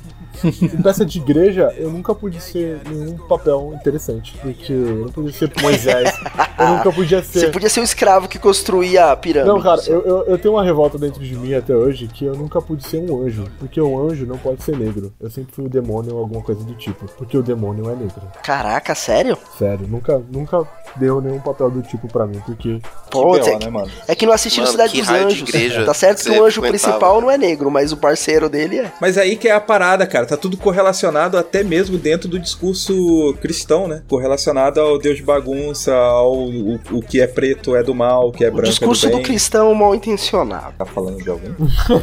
[0.44, 4.36] em peça de igreja eu nunca pude ser nenhum papel interessante.
[4.40, 6.12] Porque eu não podia ser Moisés,
[6.58, 7.50] eu nunca podia Você ser.
[7.50, 9.52] podia ser um escravo que construía a pirâmide.
[9.54, 12.34] Não, cara, eu, eu, eu tenho uma revolta dentro de mim até hoje que eu
[12.34, 13.44] nunca pude ser um anjo.
[13.58, 15.12] Porque um anjo não pode ser negro.
[15.20, 17.06] Eu sempre fui o demônio ou alguma coisa do tipo.
[17.16, 18.22] Porque o demônio é negro.
[18.42, 19.36] Caraca, sério?
[19.58, 20.66] Sério, nunca, nunca
[20.96, 22.40] deu nenhum papel do tipo pra mim.
[22.44, 22.80] Porque.
[23.10, 23.90] Pô, B.O., é, né, mano?
[24.08, 25.48] é que não assistiram Mano, Cidade que dos Anjos.
[25.48, 28.78] igreja Tá certo que você o anjo principal não é negro, mas o parceiro dele
[28.78, 28.92] é.
[29.00, 30.21] Mas aí que é a parada, cara.
[30.26, 34.02] Tá tudo correlacionado até mesmo dentro do discurso cristão, né?
[34.08, 38.32] Correlacionado ao Deus de bagunça, ao o, o que é preto é do mal, o
[38.32, 40.74] que é O branco discurso é do do cristão mal intencionado.
[40.78, 41.54] Tá falando de alguém?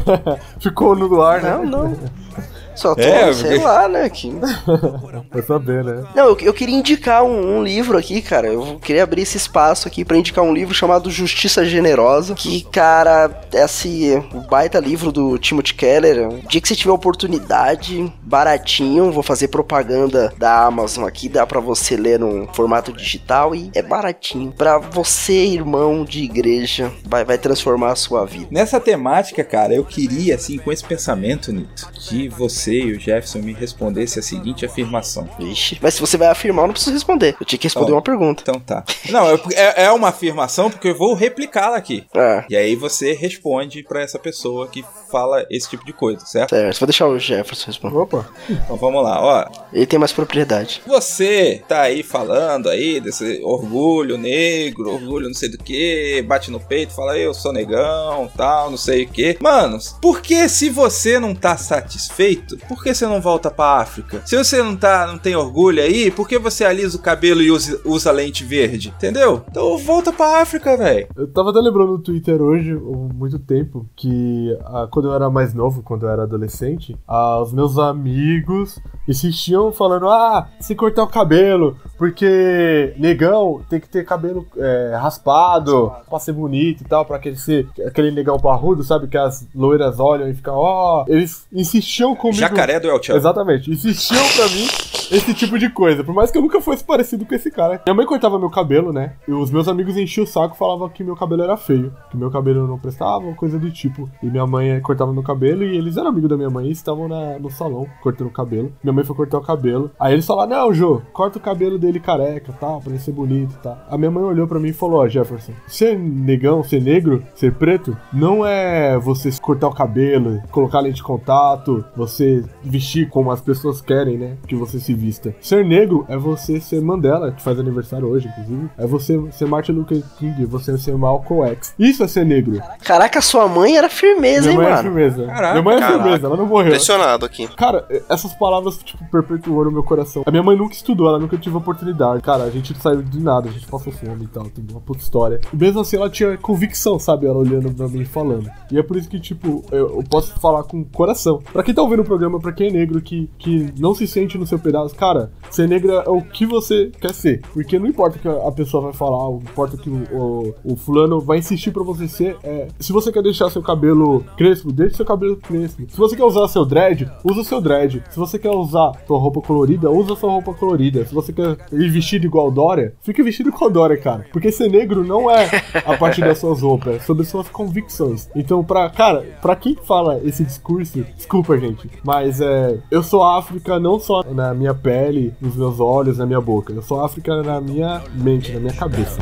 [0.59, 1.51] Ficou no ar, né?
[1.51, 1.99] Não, não.
[2.79, 4.09] Só tô, É, sei porque- lá, né?
[4.09, 4.31] Que...
[5.29, 6.03] Pra saber, né?
[6.15, 8.47] Não, eu, eu queria indicar um, um livro aqui, cara.
[8.47, 12.33] Eu queria abrir esse espaço aqui pra indicar um livro chamado Justiça Generosa.
[12.35, 16.27] Que, cara, é assim, o baita livro do Timothy Keller.
[16.29, 21.59] Um dia que você tiver oportunidade, baratinho, vou fazer propaganda da Amazon aqui, dá pra
[21.59, 24.51] você ler num formato digital e é baratinho.
[24.57, 28.47] Pra você, irmão de igreja, vai, vai transformar a sua vida.
[28.51, 32.99] Nessa temática, cara, eu queria, assim, com esse pensamento, Nito, que você você e o
[32.99, 35.27] Jefferson me respondessem a seguinte afirmação.
[35.39, 37.35] Ixi, mas se você vai afirmar, eu não preciso responder.
[37.39, 38.43] Eu tinha que responder Ó, uma pergunta.
[38.43, 38.83] Então tá.
[39.09, 42.03] Não, é, é- é uma afirmação porque eu vou replicá-la aqui.
[42.15, 42.45] É.
[42.49, 46.51] E aí você responde pra essa pessoa que fala esse tipo de coisa, certo?
[46.51, 47.97] Certo, vou deixar o Jefferson responder.
[47.97, 48.27] Opa.
[48.49, 49.45] Então vamos lá, ó.
[49.73, 50.81] Ele tem mais propriedade.
[50.85, 56.59] Você tá aí falando aí desse orgulho negro, orgulho não sei do que, bate no
[56.59, 59.37] peito, fala eu sou negão, tal, não sei o que.
[59.39, 64.21] Manos, por que se você não tá satisfeito, por que você não volta pra África?
[64.25, 67.51] Se você não tá, não tem orgulho aí, por que você alisa o cabelo e
[67.51, 68.89] usa, usa lente verde?
[68.89, 69.43] Entendeu?
[69.49, 71.07] Então volta pra África, velho.
[71.15, 75.29] Eu tava até lembrando no Twitter hoje, há muito tempo, que ah, quando eu era
[75.29, 81.03] mais novo, quando eu era adolescente, ah, os meus amigos insistiam falando: ah, se cortar
[81.03, 87.05] o cabelo, porque negão tem que ter cabelo é, raspado pra ser bonito e tal,
[87.05, 89.07] pra aquele, ser, aquele negão parrudo, sabe?
[89.07, 91.05] Que as loiras olham e ficam, ó.
[91.07, 92.38] Eles insistiam comigo.
[92.39, 93.15] Jacaré do El Chan.
[93.15, 93.69] Exatamente.
[93.71, 94.67] Insistiam pra mim
[95.11, 96.03] esse tipo de coisa.
[96.03, 97.81] Por mais que eu nunca fosse parecido com esse cara.
[97.85, 99.13] Minha mãe cortava meu cabelo, né?
[99.27, 101.93] E os meus amigos enchiam o saco falavam que meu cabelo era feio.
[102.11, 104.09] Que meu cabelo não prestava, coisa do tipo.
[104.21, 106.71] E minha mãe eh, cortava meu cabelo e eles eram amigos da minha mãe e
[106.71, 108.71] estavam na- no salão cortando o cabelo.
[108.83, 109.91] Minha mãe foi cortar o cabelo.
[109.99, 113.57] Aí eles falaram: Não, Jô, corta o cabelo dele careca, tal, pra ele ser bonito
[113.63, 113.77] tal.
[113.89, 117.53] A minha mãe olhou pra mim e falou: Ó, Jefferson, ser negão, ser negro, ser
[117.53, 123.41] preto, não é você cortar o cabelo, colocar lente de contato, você vestir como as
[123.41, 124.37] pessoas querem, né?
[124.47, 125.33] Que você se vista.
[125.41, 128.69] Ser negro é você ser Mandela, que faz aniversário hoje, inclusive.
[128.77, 131.73] É você ser Martin Luther King, você ser Malcolm X.
[131.79, 132.59] Isso é ser negro.
[132.83, 134.83] Caraca, sua mãe era firmeza, Minha hein, mãe é mano?
[134.83, 135.25] firmeza.
[135.25, 136.03] Caraca, Minha mãe é caraca.
[136.03, 136.67] firmeza, ela não morreu.
[136.67, 137.47] Impressionado aqui.
[137.55, 140.23] Cara, essas palavras, tipo, perpetuou no meu coração.
[140.25, 142.21] A minha mãe nunca estudou, ela nunca tive oportunidade.
[142.21, 144.99] Cara, a gente saiu de nada, a gente passou fome e tal, tem uma puta
[145.01, 145.39] história.
[145.53, 147.25] E mesmo assim, ela tinha convicção, sabe?
[147.25, 148.49] Ela olhando pra mim e falando.
[148.71, 151.39] E é por isso que, tipo, eu, eu posso falar com coração.
[151.53, 154.37] Pra quem tá ouvindo o programa, pra quem é negro, que, que não se sente
[154.37, 157.41] no seu pedaço, cara, ser negro é o que você quer ser.
[157.53, 160.55] Porque não importa o que a pessoa vai falar, não importa o que o, o,
[160.73, 162.37] o fulano vai insistir pra você ser.
[162.43, 165.83] É, se você quer deixar seu cabelo crespo, deixe seu cabelo crespo.
[165.87, 168.03] Se você quer usar seu dread, usa seu dread.
[168.09, 171.05] Se você quer usar sua roupa colorida, usa sua roupa colorida.
[171.05, 174.25] Se você quer ir vestido igual Dória, fique vestido igual Dória, cara.
[174.31, 175.49] Porque ser negro não é
[175.85, 178.29] a partir das suas roupas, é sobre suas convicções.
[178.35, 182.77] Então, pra, cara, pra quem fala esse discurso, desculpa, gente, mas é.
[182.91, 186.73] Eu sou África não só na minha pele, nos meus olhos, na minha boca.
[186.73, 189.19] Eu sou África na minha mente, na minha cabeça.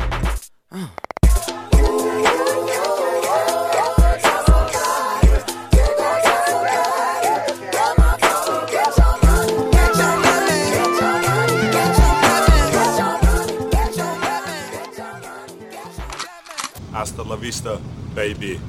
[16.92, 17.80] Hasta la vista,
[18.14, 18.60] baby.